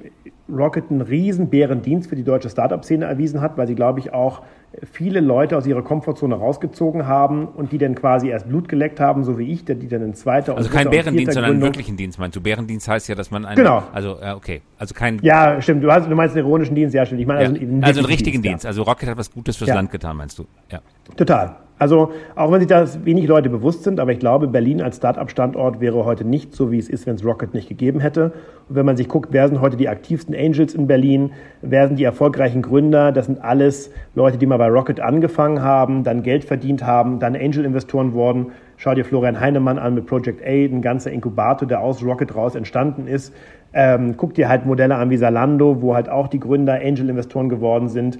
Rocket 0.49 0.90
einen 0.90 1.01
riesen 1.01 1.49
Bärendienst 1.49 2.09
für 2.09 2.17
die 2.17 2.25
deutsche 2.25 2.51
Startup-Szene 2.51 3.05
erwiesen 3.05 3.40
hat, 3.40 3.57
weil 3.57 3.67
sie, 3.67 3.75
glaube 3.75 4.01
ich, 4.01 4.12
auch 4.12 4.43
viele 4.91 5.21
Leute 5.21 5.57
aus 5.57 5.67
ihrer 5.67 5.83
Komfortzone 5.83 6.35
rausgezogen 6.35 7.07
haben 7.07 7.47
und 7.47 7.73
die 7.73 7.79
dann 7.79 7.95
quasi 7.95 8.29
erst 8.29 8.49
Blut 8.49 8.69
geleckt 8.69 9.01
haben, 9.01 9.25
so 9.25 9.39
wie 9.39 9.53
ich, 9.53 9.65
die 9.65 9.89
dann 9.89 10.03
in 10.03 10.15
zweiter 10.15 10.57
Also 10.57 10.71
kein 10.71 10.91
Bärendienst, 10.91 11.35
sondern 11.35 11.53
einen 11.53 11.63
wirklichen 11.63 11.97
Dienst 11.97 12.19
meinst 12.19 12.37
du? 12.37 12.41
Bärendienst 12.41 12.89
heißt 12.89 13.09
ja, 13.09 13.15
dass 13.15 13.31
man 13.31 13.45
einen, 13.45 13.57
genau. 13.57 13.83
also 13.93 14.19
okay, 14.35 14.63
also 14.79 14.95
kein 14.95 15.19
Ja, 15.23 15.61
stimmt, 15.61 15.85
du, 15.85 15.91
hast, 15.91 16.09
du 16.09 16.15
meinst 16.15 16.37
einen 16.37 16.45
ironischen 16.47 16.75
Dienst, 16.75 16.95
ja 16.95 17.07
stimmt. 17.07 17.21
Ich 17.21 17.27
meine 17.27 17.43
ja. 17.43 17.49
also, 17.49 17.61
einen, 17.61 17.85
also 17.85 18.01
einen 18.01 18.07
richtigen 18.07 18.43
Dienst, 18.43 18.45
Dienst. 18.45 18.65
Ja. 18.65 18.69
also 18.69 18.83
Rocket 18.83 19.09
hat 19.09 19.19
was 19.19 19.31
Gutes 19.31 19.57
fürs 19.57 19.69
ja. 19.69 19.75
Land 19.75 19.91
getan, 19.91 20.17
meinst 20.17 20.39
du? 20.39 20.47
Ja. 20.71 20.81
Total. 21.17 21.57
Also 21.77 22.13
auch 22.37 22.53
wenn 22.53 22.61
sich 22.61 22.69
das 22.69 23.05
wenig 23.05 23.27
Leute 23.27 23.51
bewusst 23.51 23.83
sind, 23.83 23.99
aber 23.99 24.13
ich 24.13 24.21
glaube, 24.21 24.47
Berlin 24.47 24.81
als 24.81 24.99
Start-up-Standort 24.99 25.81
wäre 25.81 26.05
heute 26.05 26.25
nicht 26.25 26.55
so, 26.55 26.71
wie 26.71 26.79
es 26.79 26.89
ist, 26.89 27.07
wenn 27.07 27.17
es 27.17 27.25
Rocket 27.25 27.53
nicht 27.53 27.69
gegeben 27.69 27.99
hätte. 27.99 28.33
Und 28.69 28.77
wenn 28.77 28.87
man 28.87 28.97
sich 28.97 29.09
guckt, 29.09 29.31
wer 29.33 29.49
sind 29.49 29.61
heute 29.61 29.77
die 29.77 29.89
aktivsten 29.89 30.37
Angels 30.37 30.75
in 30.75 30.87
Berlin, 30.87 31.33
wer 31.63 31.89
sind 31.89 31.99
die 31.99 32.05
erfolgreichen 32.05 32.63
Gründer, 32.63 33.11
das 33.11 33.27
sind 33.27 33.43
alles 33.43 33.91
Leute, 34.15 34.39
die 34.39 34.47
mal 34.47 34.59
bei 34.64 34.70
Rocket 34.70 34.98
angefangen 34.98 35.61
haben, 35.61 36.05
dann 36.05 36.22
Geld 36.22 36.42
verdient 36.42 36.87
haben, 36.87 37.18
dann 37.18 37.37
Angel-Investoren 37.37 38.14
wurden. 38.14 38.53
Schau 38.79 38.94
dir 38.94 39.05
Florian 39.05 39.38
Heinemann 39.38 39.79
an 39.79 39.94
mit 39.94 40.07
Project 40.07 40.42
A, 40.42 40.48
ein 40.48 40.81
ganzer 40.81 41.12
Inkubator, 41.12 41.68
der 41.68 41.81
aus 41.81 42.03
Rocket 42.03 42.35
raus 42.35 42.55
entstanden 42.55 43.07
ist. 43.07 43.35
Ähm, 43.74 44.16
guck 44.16 44.33
dir 44.33 44.48
halt 44.48 44.64
Modelle 44.64 44.94
an 44.94 45.11
wie 45.11 45.18
Salando, 45.18 45.83
wo 45.83 45.94
halt 45.94 46.09
auch 46.09 46.29
die 46.29 46.40
Gründer 46.40 46.81
Angel-Investoren 46.83 47.50
geworden 47.50 47.88
sind. 47.88 48.18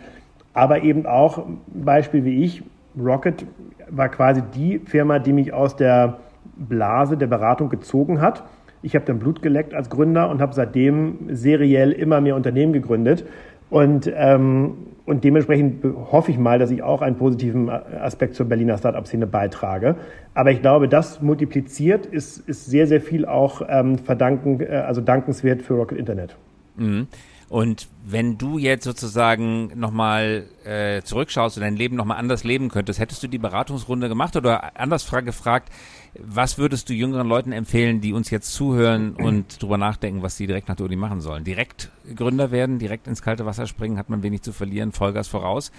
Aber 0.53 0.83
eben 0.83 1.07
auch 1.07 1.47
ein 1.47 1.61
Beispiel 1.73 2.27
wie 2.27 2.45
ich, 2.45 2.63
Rocket 3.03 3.47
war 3.89 4.11
quasi 4.11 4.43
die 4.55 4.81
Firma, 4.81 5.21
die 5.21 5.33
mich 5.33 5.55
aus 5.55 5.77
der 5.77 6.19
Blase 6.57 7.17
der 7.17 7.27
Beratung 7.27 7.71
gezogen 7.71 8.21
hat. 8.21 8.45
Ich 8.83 8.95
habe 8.95 9.07
dann 9.07 9.19
Blut 9.19 9.41
geleckt 9.41 9.73
als 9.73 9.89
Gründer 9.89 10.29
und 10.29 10.43
habe 10.43 10.53
seitdem 10.53 11.21
seriell 11.31 11.91
immer 11.91 12.21
mehr 12.21 12.37
Unternehmen 12.37 12.75
gegründet. 12.75 13.25
Und, 13.71 14.13
ähm, 14.15 14.75
und 15.07 15.23
dementsprechend 15.23 15.85
hoffe 15.85 16.31
ich 16.31 16.39
mal, 16.39 16.59
dass 16.59 16.71
ich 16.71 16.83
auch 16.83 17.03
einen 17.03 17.17
positiven 17.17 17.69
Aspekt 17.69 18.35
zur 18.35 18.47
Berliner 18.47 18.79
Startup-Szene 18.79 19.27
beitrage. 19.27 19.97
Aber 20.33 20.51
ich 20.51 20.63
glaube, 20.63 20.89
das 20.89 21.21
multipliziert 21.21 22.07
ist, 22.07 22.39
ist 22.49 22.67
sehr, 22.67 22.87
sehr 22.87 23.03
viel 23.03 23.27
auch 23.27 23.61
ähm, 23.69 23.99
verdanken, 23.99 24.61
äh, 24.61 24.77
also 24.87 25.03
dankenswert 25.03 25.61
für 25.61 25.75
Rocket 25.75 25.99
Internet. 25.99 26.37
Mhm. 26.77 27.09
Und 27.51 27.89
wenn 28.05 28.39
du 28.39 28.59
jetzt 28.59 28.85
sozusagen 28.85 29.79
nochmal 29.79 30.45
äh, 30.65 31.03
zurückschaust 31.03 31.59
und 31.59 31.63
dein 31.63 31.77
Leben 31.77 31.95
nochmal 31.95 32.19
anders 32.19 32.43
leben 32.43 32.71
könntest, 32.71 32.99
hättest 32.99 33.23
du 33.23 33.29
die 33.29 33.39
Beratungsrunde 33.39 34.09
gemacht 34.09 34.35
oder 34.37 34.81
anders 34.81 35.09
gefragt, 35.11 35.71
was 36.19 36.59
würdest 36.59 36.89
du 36.89 36.95
jüngeren 36.95 37.29
Leuten 37.29 37.53
empfehlen, 37.53 38.01
die 38.01 38.13
uns 38.13 38.31
jetzt 38.31 38.53
zuhören 38.53 39.15
und 39.17 39.61
drüber 39.61 39.79
nachdenken, 39.79 40.23
was 40.23 40.37
sie 40.37 40.47
direkt 40.47 40.69
nach 40.69 40.77
der 40.77 40.87
Uni 40.87 40.97
machen 40.97 41.21
sollen? 41.21 41.45
Direkt 41.45 41.91
Gründer 42.15 42.51
werden, 42.51 42.79
direkt 42.79 43.07
ins 43.07 43.23
kalte 43.23 43.47
Wasser 43.47 43.67
springen, 43.67 43.99
hat 43.99 44.11
man 44.11 44.23
wenig 44.23 44.43
zu 44.43 44.53
verlieren, 44.53 44.93
Vollgas 44.93 45.29
voraus 45.29 45.73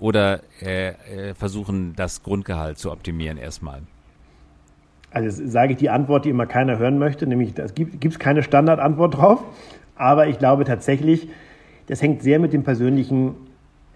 oder 0.00 0.40
äh, 0.60 0.88
äh, 0.88 1.34
versuchen, 1.34 1.94
das 1.94 2.22
Grundgehalt 2.22 2.78
zu 2.78 2.90
optimieren 2.90 3.38
erstmal? 3.38 3.82
Also 5.12 5.46
sage 5.46 5.72
ich 5.72 5.78
die 5.78 5.90
Antwort, 5.90 6.24
die 6.24 6.30
immer 6.30 6.46
keiner 6.46 6.78
hören 6.78 6.98
möchte, 6.98 7.26
nämlich 7.26 7.56
es 7.58 7.74
gibt 7.74 8.04
es 8.04 8.18
keine 8.18 8.42
Standardantwort 8.42 9.16
drauf. 9.16 9.44
Aber 9.94 10.26
ich 10.26 10.38
glaube 10.38 10.64
tatsächlich, 10.64 11.28
das 11.86 12.00
hängt 12.00 12.22
sehr 12.22 12.38
mit 12.38 12.52
dem 12.52 12.64
persönlichen, 12.64 13.34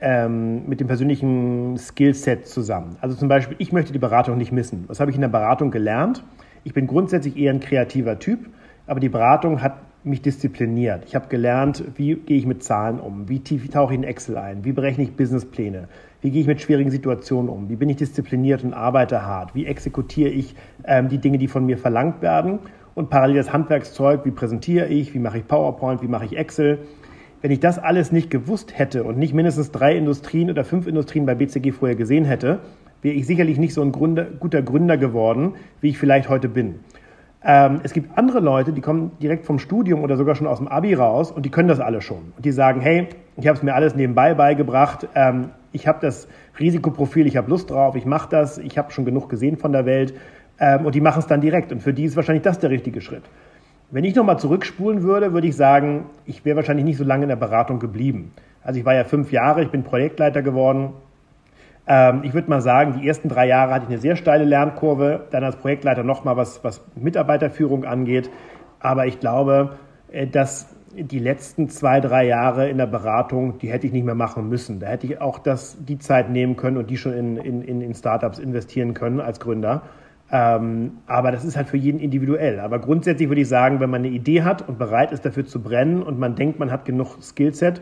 ähm, 0.00 0.68
mit 0.68 0.80
dem 0.80 0.86
persönlichen 0.86 1.76
Skillset 1.78 2.46
zusammen. 2.46 2.96
Also 3.00 3.16
zum 3.16 3.28
Beispiel, 3.28 3.56
ich 3.58 3.72
möchte 3.72 3.92
die 3.92 3.98
Beratung 3.98 4.36
nicht 4.36 4.52
missen. 4.52 4.84
Was 4.88 5.00
habe 5.00 5.10
ich 5.10 5.16
in 5.16 5.22
der 5.22 5.28
Beratung 5.28 5.70
gelernt? 5.70 6.22
Ich 6.64 6.74
bin 6.74 6.86
grundsätzlich 6.86 7.36
eher 7.36 7.52
ein 7.52 7.60
kreativer 7.60 8.18
Typ, 8.18 8.48
aber 8.86 9.00
die 9.00 9.08
Beratung 9.08 9.62
hat 9.62 9.78
mich 10.06 10.22
diszipliniert. 10.22 11.04
Ich 11.06 11.16
habe 11.16 11.26
gelernt, 11.28 11.82
wie 11.96 12.14
gehe 12.14 12.38
ich 12.38 12.46
mit 12.46 12.62
Zahlen 12.62 13.00
um, 13.00 13.28
wie 13.28 13.40
tief 13.40 13.68
tauche 13.70 13.92
ich 13.92 13.98
in 13.98 14.04
Excel 14.04 14.36
ein, 14.36 14.64
wie 14.64 14.72
berechne 14.72 15.02
ich 15.02 15.16
Businesspläne, 15.16 15.88
wie 16.20 16.30
gehe 16.30 16.40
ich 16.40 16.46
mit 16.46 16.60
schwierigen 16.60 16.90
Situationen 16.90 17.48
um, 17.48 17.68
wie 17.68 17.76
bin 17.76 17.88
ich 17.88 17.96
diszipliniert 17.96 18.62
und 18.62 18.72
arbeite 18.72 19.26
hart, 19.26 19.56
wie 19.56 19.66
exekutiere 19.66 20.30
ich 20.30 20.54
ähm, 20.84 21.08
die 21.08 21.18
Dinge, 21.18 21.38
die 21.38 21.48
von 21.48 21.66
mir 21.66 21.76
verlangt 21.76 22.22
werden 22.22 22.60
und 22.94 23.10
parallel 23.10 23.36
das 23.36 23.52
Handwerkszeug, 23.52 24.24
wie 24.24 24.30
präsentiere 24.30 24.86
ich, 24.86 25.12
wie 25.12 25.18
mache 25.18 25.38
ich 25.38 25.46
PowerPoint, 25.48 26.02
wie 26.02 26.08
mache 26.08 26.24
ich 26.24 26.36
Excel. 26.36 26.78
Wenn 27.46 27.52
ich 27.52 27.60
das 27.60 27.78
alles 27.78 28.10
nicht 28.10 28.28
gewusst 28.28 28.76
hätte 28.76 29.04
und 29.04 29.18
nicht 29.18 29.32
mindestens 29.32 29.70
drei 29.70 29.96
Industrien 29.96 30.50
oder 30.50 30.64
fünf 30.64 30.88
Industrien 30.88 31.26
bei 31.26 31.36
BCG 31.36 31.70
vorher 31.70 31.94
gesehen 31.94 32.24
hätte, 32.24 32.58
wäre 33.02 33.14
ich 33.14 33.24
sicherlich 33.24 33.56
nicht 33.56 33.72
so 33.72 33.82
ein 33.82 33.92
Gründer, 33.92 34.24
guter 34.24 34.62
Gründer 34.62 34.96
geworden, 34.96 35.54
wie 35.80 35.90
ich 35.90 35.96
vielleicht 35.96 36.28
heute 36.28 36.48
bin. 36.48 36.80
Ähm, 37.44 37.82
es 37.84 37.92
gibt 37.92 38.18
andere 38.18 38.40
Leute, 38.40 38.72
die 38.72 38.80
kommen 38.80 39.12
direkt 39.22 39.44
vom 39.44 39.60
Studium 39.60 40.02
oder 40.02 40.16
sogar 40.16 40.34
schon 40.34 40.48
aus 40.48 40.58
dem 40.58 40.66
Abi 40.66 40.94
raus 40.94 41.30
und 41.30 41.46
die 41.46 41.50
können 41.50 41.68
das 41.68 41.78
alle 41.78 42.00
schon. 42.00 42.32
Und 42.36 42.44
die 42.44 42.50
sagen, 42.50 42.80
hey, 42.80 43.10
ich 43.36 43.46
habe 43.46 43.56
es 43.56 43.62
mir 43.62 43.76
alles 43.76 43.94
nebenbei 43.94 44.34
beigebracht, 44.34 45.06
ähm, 45.14 45.50
ich 45.70 45.86
habe 45.86 46.00
das 46.02 46.26
Risikoprofil, 46.58 47.28
ich 47.28 47.36
habe 47.36 47.48
Lust 47.48 47.70
drauf, 47.70 47.94
ich 47.94 48.06
mache 48.06 48.28
das, 48.28 48.58
ich 48.58 48.76
habe 48.76 48.90
schon 48.90 49.04
genug 49.04 49.28
gesehen 49.28 49.56
von 49.56 49.70
der 49.70 49.86
Welt 49.86 50.14
ähm, 50.58 50.84
und 50.84 50.96
die 50.96 51.00
machen 51.00 51.20
es 51.20 51.28
dann 51.28 51.40
direkt. 51.40 51.70
Und 51.70 51.80
für 51.80 51.94
die 51.94 52.06
ist 52.06 52.16
wahrscheinlich 52.16 52.42
das 52.42 52.58
der 52.58 52.70
richtige 52.70 53.00
Schritt. 53.00 53.22
Wenn 53.90 54.02
ich 54.02 54.16
nochmal 54.16 54.38
zurückspulen 54.38 55.02
würde, 55.02 55.32
würde 55.32 55.46
ich 55.46 55.54
sagen, 55.54 56.06
ich 56.24 56.44
wäre 56.44 56.56
wahrscheinlich 56.56 56.84
nicht 56.84 56.96
so 56.96 57.04
lange 57.04 57.22
in 57.22 57.28
der 57.28 57.36
Beratung 57.36 57.78
geblieben. 57.78 58.32
Also 58.62 58.80
ich 58.80 58.84
war 58.84 58.94
ja 58.94 59.04
fünf 59.04 59.30
Jahre, 59.30 59.62
ich 59.62 59.70
bin 59.70 59.84
Projektleiter 59.84 60.42
geworden. 60.42 60.92
Ähm, 61.86 62.22
ich 62.24 62.34
würde 62.34 62.50
mal 62.50 62.60
sagen, 62.60 62.98
die 63.00 63.06
ersten 63.06 63.28
drei 63.28 63.46
Jahre 63.46 63.72
hatte 63.72 63.84
ich 63.84 63.90
eine 63.90 64.00
sehr 64.00 64.16
steile 64.16 64.44
Lernkurve, 64.44 65.26
dann 65.30 65.44
als 65.44 65.54
Projektleiter 65.54 66.02
nochmal 66.02 66.36
was, 66.36 66.64
was 66.64 66.82
Mitarbeiterführung 66.96 67.84
angeht. 67.84 68.28
Aber 68.80 69.06
ich 69.06 69.20
glaube, 69.20 69.76
äh, 70.10 70.26
dass 70.26 70.74
die 70.96 71.20
letzten 71.20 71.68
zwei, 71.68 72.00
drei 72.00 72.26
Jahre 72.26 72.68
in 72.68 72.78
der 72.78 72.86
Beratung, 72.86 73.58
die 73.58 73.70
hätte 73.70 73.86
ich 73.86 73.92
nicht 73.92 74.04
mehr 74.04 74.16
machen 74.16 74.48
müssen. 74.48 74.80
Da 74.80 74.88
hätte 74.88 75.06
ich 75.06 75.20
auch 75.20 75.38
das, 75.38 75.76
die 75.78 75.98
Zeit 75.98 76.30
nehmen 76.30 76.56
können 76.56 76.76
und 76.76 76.90
die 76.90 76.96
schon 76.96 77.12
in, 77.12 77.36
in, 77.36 77.80
in 77.80 77.94
Startups 77.94 78.40
investieren 78.40 78.94
können 78.94 79.20
als 79.20 79.38
Gründer. 79.38 79.82
Ähm, 80.30 80.98
aber 81.06 81.30
das 81.30 81.44
ist 81.44 81.56
halt 81.56 81.68
für 81.68 81.76
jeden 81.76 82.00
individuell. 82.00 82.58
Aber 82.60 82.78
grundsätzlich 82.78 83.28
würde 83.28 83.42
ich 83.42 83.48
sagen, 83.48 83.80
wenn 83.80 83.90
man 83.90 84.02
eine 84.02 84.12
Idee 84.12 84.42
hat 84.42 84.68
und 84.68 84.78
bereit 84.78 85.12
ist, 85.12 85.24
dafür 85.24 85.44
zu 85.46 85.62
brennen 85.62 86.02
und 86.02 86.18
man 86.18 86.34
denkt, 86.34 86.58
man 86.58 86.70
hat 86.70 86.84
genug 86.84 87.22
Skillset, 87.22 87.80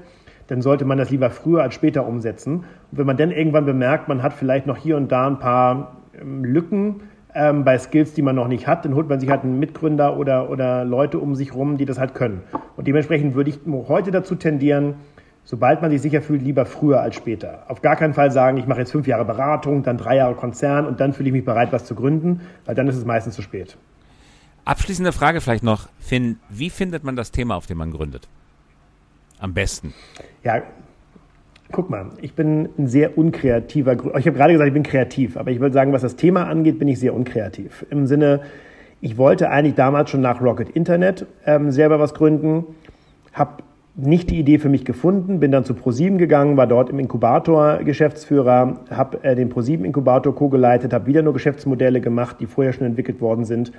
dann 0.48 0.60
sollte 0.60 0.84
man 0.84 0.98
das 0.98 1.10
lieber 1.10 1.30
früher 1.30 1.62
als 1.62 1.74
später 1.74 2.06
umsetzen. 2.06 2.56
Und 2.56 2.98
wenn 2.98 3.06
man 3.06 3.16
dann 3.16 3.30
irgendwann 3.30 3.64
bemerkt, 3.64 4.08
man 4.08 4.22
hat 4.22 4.34
vielleicht 4.34 4.66
noch 4.66 4.76
hier 4.76 4.96
und 4.96 5.10
da 5.10 5.26
ein 5.26 5.38
paar 5.38 5.96
ähm, 6.20 6.44
Lücken 6.44 7.00
ähm, 7.34 7.64
bei 7.64 7.78
Skills, 7.78 8.12
die 8.12 8.22
man 8.22 8.36
noch 8.36 8.48
nicht 8.48 8.66
hat, 8.66 8.84
dann 8.84 8.94
holt 8.94 9.08
man 9.08 9.20
sich 9.20 9.30
halt 9.30 9.42
einen 9.42 9.58
Mitgründer 9.58 10.18
oder, 10.18 10.50
oder 10.50 10.84
Leute 10.84 11.18
um 11.18 11.34
sich 11.34 11.54
rum, 11.54 11.78
die 11.78 11.86
das 11.86 11.98
halt 11.98 12.14
können. 12.14 12.42
Und 12.76 12.86
dementsprechend 12.86 13.34
würde 13.34 13.50
ich 13.50 13.60
heute 13.88 14.10
dazu 14.10 14.34
tendieren, 14.34 14.96
sobald 15.44 15.82
man 15.82 15.90
sich 15.90 16.02
sicher 16.02 16.22
fühlt, 16.22 16.42
lieber 16.42 16.66
früher 16.66 17.00
als 17.00 17.14
später. 17.14 17.64
Auf 17.68 17.82
gar 17.82 17.96
keinen 17.96 18.14
Fall 18.14 18.30
sagen, 18.30 18.56
ich 18.56 18.66
mache 18.66 18.80
jetzt 18.80 18.92
fünf 18.92 19.06
Jahre 19.06 19.24
Beratung, 19.24 19.82
dann 19.82 19.98
drei 19.98 20.16
Jahre 20.16 20.34
Konzern 20.34 20.86
und 20.86 21.00
dann 21.00 21.12
fühle 21.12 21.28
ich 21.28 21.32
mich 21.32 21.44
bereit, 21.44 21.72
was 21.72 21.84
zu 21.84 21.94
gründen, 21.94 22.40
weil 22.64 22.74
dann 22.74 22.88
ist 22.88 22.96
es 22.96 23.04
meistens 23.04 23.34
zu 23.34 23.42
spät. 23.42 23.76
Abschließende 24.64 25.12
Frage 25.12 25.40
vielleicht 25.40 25.62
noch, 25.62 25.88
Finn, 25.98 26.38
wie 26.48 26.70
findet 26.70 27.04
man 27.04 27.16
das 27.16 27.30
Thema, 27.30 27.54
auf 27.56 27.66
dem 27.66 27.78
man 27.78 27.90
gründet? 27.90 28.28
am 29.44 29.54
besten? 29.54 29.94
Ja, 30.42 30.62
guck 31.70 31.90
mal, 31.90 32.06
ich 32.20 32.34
bin 32.34 32.68
ein 32.78 32.88
sehr 32.88 33.16
unkreativer, 33.16 33.92
ich 33.92 34.26
habe 34.26 34.32
gerade 34.32 34.52
gesagt, 34.52 34.68
ich 34.68 34.74
bin 34.74 34.82
kreativ, 34.82 35.36
aber 35.36 35.50
ich 35.50 35.60
würde 35.60 35.74
sagen, 35.74 35.92
was 35.92 36.02
das 36.02 36.16
Thema 36.16 36.46
angeht, 36.46 36.78
bin 36.78 36.88
ich 36.88 36.98
sehr 36.98 37.14
unkreativ. 37.14 37.86
Im 37.90 38.06
Sinne, 38.06 38.40
ich 39.00 39.16
wollte 39.18 39.50
eigentlich 39.50 39.74
damals 39.74 40.10
schon 40.10 40.22
nach 40.22 40.40
Rocket 40.40 40.70
Internet 40.70 41.26
ähm, 41.46 41.70
selber 41.70 41.98
was 41.98 42.14
gründen, 42.14 42.64
habe 43.32 43.62
nicht 43.96 44.30
die 44.30 44.40
Idee 44.40 44.58
für 44.58 44.68
mich 44.68 44.84
gefunden, 44.84 45.38
bin 45.38 45.52
dann 45.52 45.64
zu 45.64 45.74
ProSieben 45.74 46.18
gegangen, 46.18 46.56
war 46.56 46.66
dort 46.66 46.90
im 46.90 46.98
Inkubator 46.98 47.78
Geschäftsführer, 47.84 48.80
habe 48.90 49.22
äh, 49.22 49.36
den 49.36 49.48
ProSieben 49.48 49.84
Inkubator 49.84 50.34
co-geleitet, 50.34 50.92
habe 50.92 51.06
wieder 51.06 51.22
nur 51.22 51.32
Geschäftsmodelle 51.32 52.00
gemacht, 52.00 52.36
die 52.40 52.46
vorher 52.46 52.72
schon 52.72 52.86
entwickelt 52.86 53.20
worden 53.20 53.44
sind. 53.44 53.72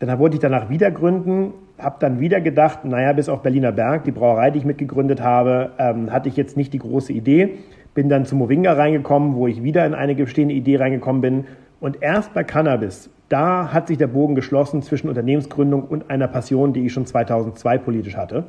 Dann 0.00 0.16
wollte 0.18 0.36
ich 0.36 0.40
danach 0.40 0.68
wieder 0.68 0.90
gründen, 0.90 1.52
habe 1.78 1.96
dann 1.98 2.20
wieder 2.20 2.40
gedacht, 2.40 2.84
naja, 2.84 3.12
bis 3.12 3.28
auf 3.28 3.42
Berliner 3.42 3.72
Berg, 3.72 4.04
die 4.04 4.12
Brauerei, 4.12 4.50
die 4.50 4.58
ich 4.58 4.64
mitgegründet 4.64 5.22
habe, 5.22 5.70
ähm, 5.78 6.12
hatte 6.12 6.28
ich 6.28 6.36
jetzt 6.36 6.56
nicht 6.56 6.72
die 6.72 6.78
große 6.78 7.12
Idee. 7.12 7.54
Bin 7.94 8.08
dann 8.08 8.26
zu 8.26 8.36
Movinga 8.36 8.74
reingekommen, 8.74 9.34
wo 9.34 9.46
ich 9.48 9.62
wieder 9.62 9.84
in 9.86 9.94
eine 9.94 10.14
bestehende 10.14 10.54
Idee 10.54 10.76
reingekommen 10.76 11.22
bin. 11.22 11.44
Und 11.80 12.02
erst 12.02 12.34
bei 12.34 12.44
Cannabis, 12.44 13.10
da 13.28 13.72
hat 13.72 13.88
sich 13.88 13.98
der 13.98 14.06
Bogen 14.08 14.34
geschlossen 14.34 14.82
zwischen 14.82 15.08
Unternehmensgründung 15.08 15.82
und 15.82 16.10
einer 16.10 16.28
Passion, 16.28 16.72
die 16.72 16.86
ich 16.86 16.92
schon 16.92 17.06
2002 17.06 17.78
politisch 17.78 18.16
hatte. 18.16 18.44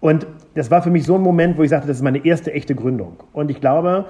Und 0.00 0.26
das 0.54 0.70
war 0.70 0.82
für 0.82 0.90
mich 0.90 1.04
so 1.04 1.16
ein 1.16 1.22
Moment, 1.22 1.58
wo 1.58 1.62
ich 1.62 1.70
sagte, 1.70 1.88
das 1.88 1.98
ist 1.98 2.02
meine 2.02 2.24
erste 2.24 2.52
echte 2.52 2.74
Gründung. 2.74 3.16
Und 3.32 3.50
ich 3.50 3.60
glaube, 3.60 4.06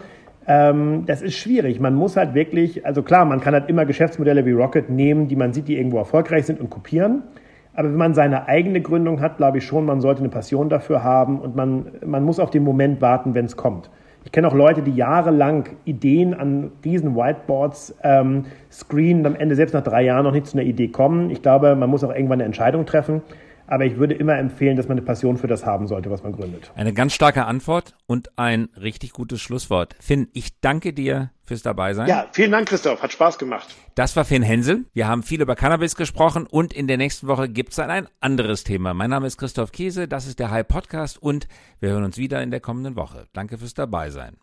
ähm, 0.47 1.05
das 1.07 1.23
ist 1.23 1.35
schwierig. 1.35 1.81
Man 1.81 1.95
muss 1.95 2.17
halt 2.17 2.35
wirklich, 2.35 2.87
also 2.87 3.03
klar, 3.03 3.25
man 3.25 3.41
kann 3.41 3.55
halt 3.55 3.69
immer 3.69 3.85
Geschäftsmodelle 3.85 4.47
wie 4.47 4.53
Rocket 4.53 4.91
nehmen, 4.91 5.29
die 5.29 5.37
man 5.37 5.53
sieht, 5.53 5.69
die 5.69 5.77
irgendwo 5.77 5.99
erfolgreich 5.99 6.47
sind 6.47 6.61
und 6.61 6.71
kopieren. 6.71 7.23
Aber 7.75 7.89
wenn 7.89 7.97
man 7.97 8.15
seine 8.15 8.49
eigene 8.49 8.81
Gründung 8.81 9.21
hat, 9.21 9.37
glaube 9.37 9.59
ich 9.59 9.65
schon, 9.65 9.85
man 9.85 10.01
sollte 10.01 10.21
eine 10.21 10.31
Passion 10.31 10.69
dafür 10.69 11.05
haben 11.05 11.41
und 11.41 11.57
man, 11.57 11.87
man 12.05 12.25
muss 12.25 12.41
auf 12.41 12.51
den 12.51 12.65
Moment 12.65 13.03
warten, 13.03 13.35
wenn 13.35 13.45
es 13.45 13.57
kommt. 13.57 13.91
Ich 14.25 14.33
kenne 14.33 14.49
auch 14.49 14.55
Leute, 14.55 14.83
die 14.83 14.93
jahrelang 14.93 15.69
Ideen 15.85 16.35
an 16.35 16.73
riesen 16.85 17.15
Whiteboards 17.15 17.95
ähm, 18.03 18.47
screenen 18.73 19.21
und 19.21 19.27
am 19.27 19.37
Ende 19.37 19.55
selbst 19.55 19.73
nach 19.73 19.85
drei 19.85 20.03
Jahren 20.03 20.25
noch 20.25 20.33
nicht 20.33 20.47
zu 20.47 20.59
einer 20.59 20.67
Idee 20.67 20.89
kommen. 20.89 21.31
Ich 21.31 21.43
glaube, 21.43 21.77
man 21.77 21.89
muss 21.89 22.03
auch 22.03 22.11
irgendwann 22.11 22.41
eine 22.41 22.45
Entscheidung 22.45 22.87
treffen. 22.87 23.23
Aber 23.67 23.85
ich 23.85 23.97
würde 23.97 24.15
immer 24.15 24.39
empfehlen, 24.39 24.77
dass 24.77 24.89
man 24.89 24.97
eine 24.97 25.07
Passion 25.07 25.37
für 25.37 25.47
das 25.47 25.67
haben 25.67 25.87
sollte, 25.87 26.11
was 26.11 26.23
man 26.23 26.33
gründet. 26.33 26.71
Eine 26.75 26.93
ganz 26.93 27.13
starke 27.13 27.47
Antwort 27.47 27.95
und 28.07 28.39
ein 28.39 28.69
richtig 28.81 29.13
gutes 29.13 29.41
Schlusswort. 29.41 29.97
Finn, 30.01 30.29
ich 30.33 30.61
danke 30.61 30.93
dir 30.93 31.31
fürs 31.45 31.63
Dabeisein. 31.63 32.09
Ja, 32.09 32.27
vielen 32.33 32.53
Dank, 32.53 32.69
Christoph. 32.69 33.03
Hat 33.03 33.13
Spaß 33.13 33.39
gemacht. 33.39 33.75
Das 33.95 34.17
war 34.17 34.25
Finn 34.25 34.43
Hensel. 34.43 34.85
Wir 34.93 35.09
haben 35.09 35.23
viel 35.23 35.41
über 35.41 35.57
Cannabis 35.57 35.97
gesprochen 35.97 36.47
und 36.47 36.73
in 36.73 36.87
der 36.87 36.97
nächsten 36.97 37.29
Woche 37.29 37.49
gibt 37.49 37.71
es 37.71 37.77
dann 37.77 37.91
ein 37.91 38.09
anderes 38.21 38.65
Thema. 38.65 38.95
Mein 38.95 39.11
Name 39.11 39.27
ist 39.27 39.39
Christoph 39.39 39.73
Kiese, 39.73 40.09
das 40.09 40.27
ist 40.27 40.39
der 40.39 40.51
High 40.51 40.67
Podcast 40.67 41.23
und 41.23 41.49
wir 41.81 41.91
hören 41.91 42.05
uns 42.05 42.19
wieder 42.19 42.43
in 42.43 42.51
der 42.51 42.61
kommenden 42.61 42.97
Woche. 42.97 43.27
Danke 43.33 43.59
fürs 43.59 43.75
Dabeisein. 43.75 44.37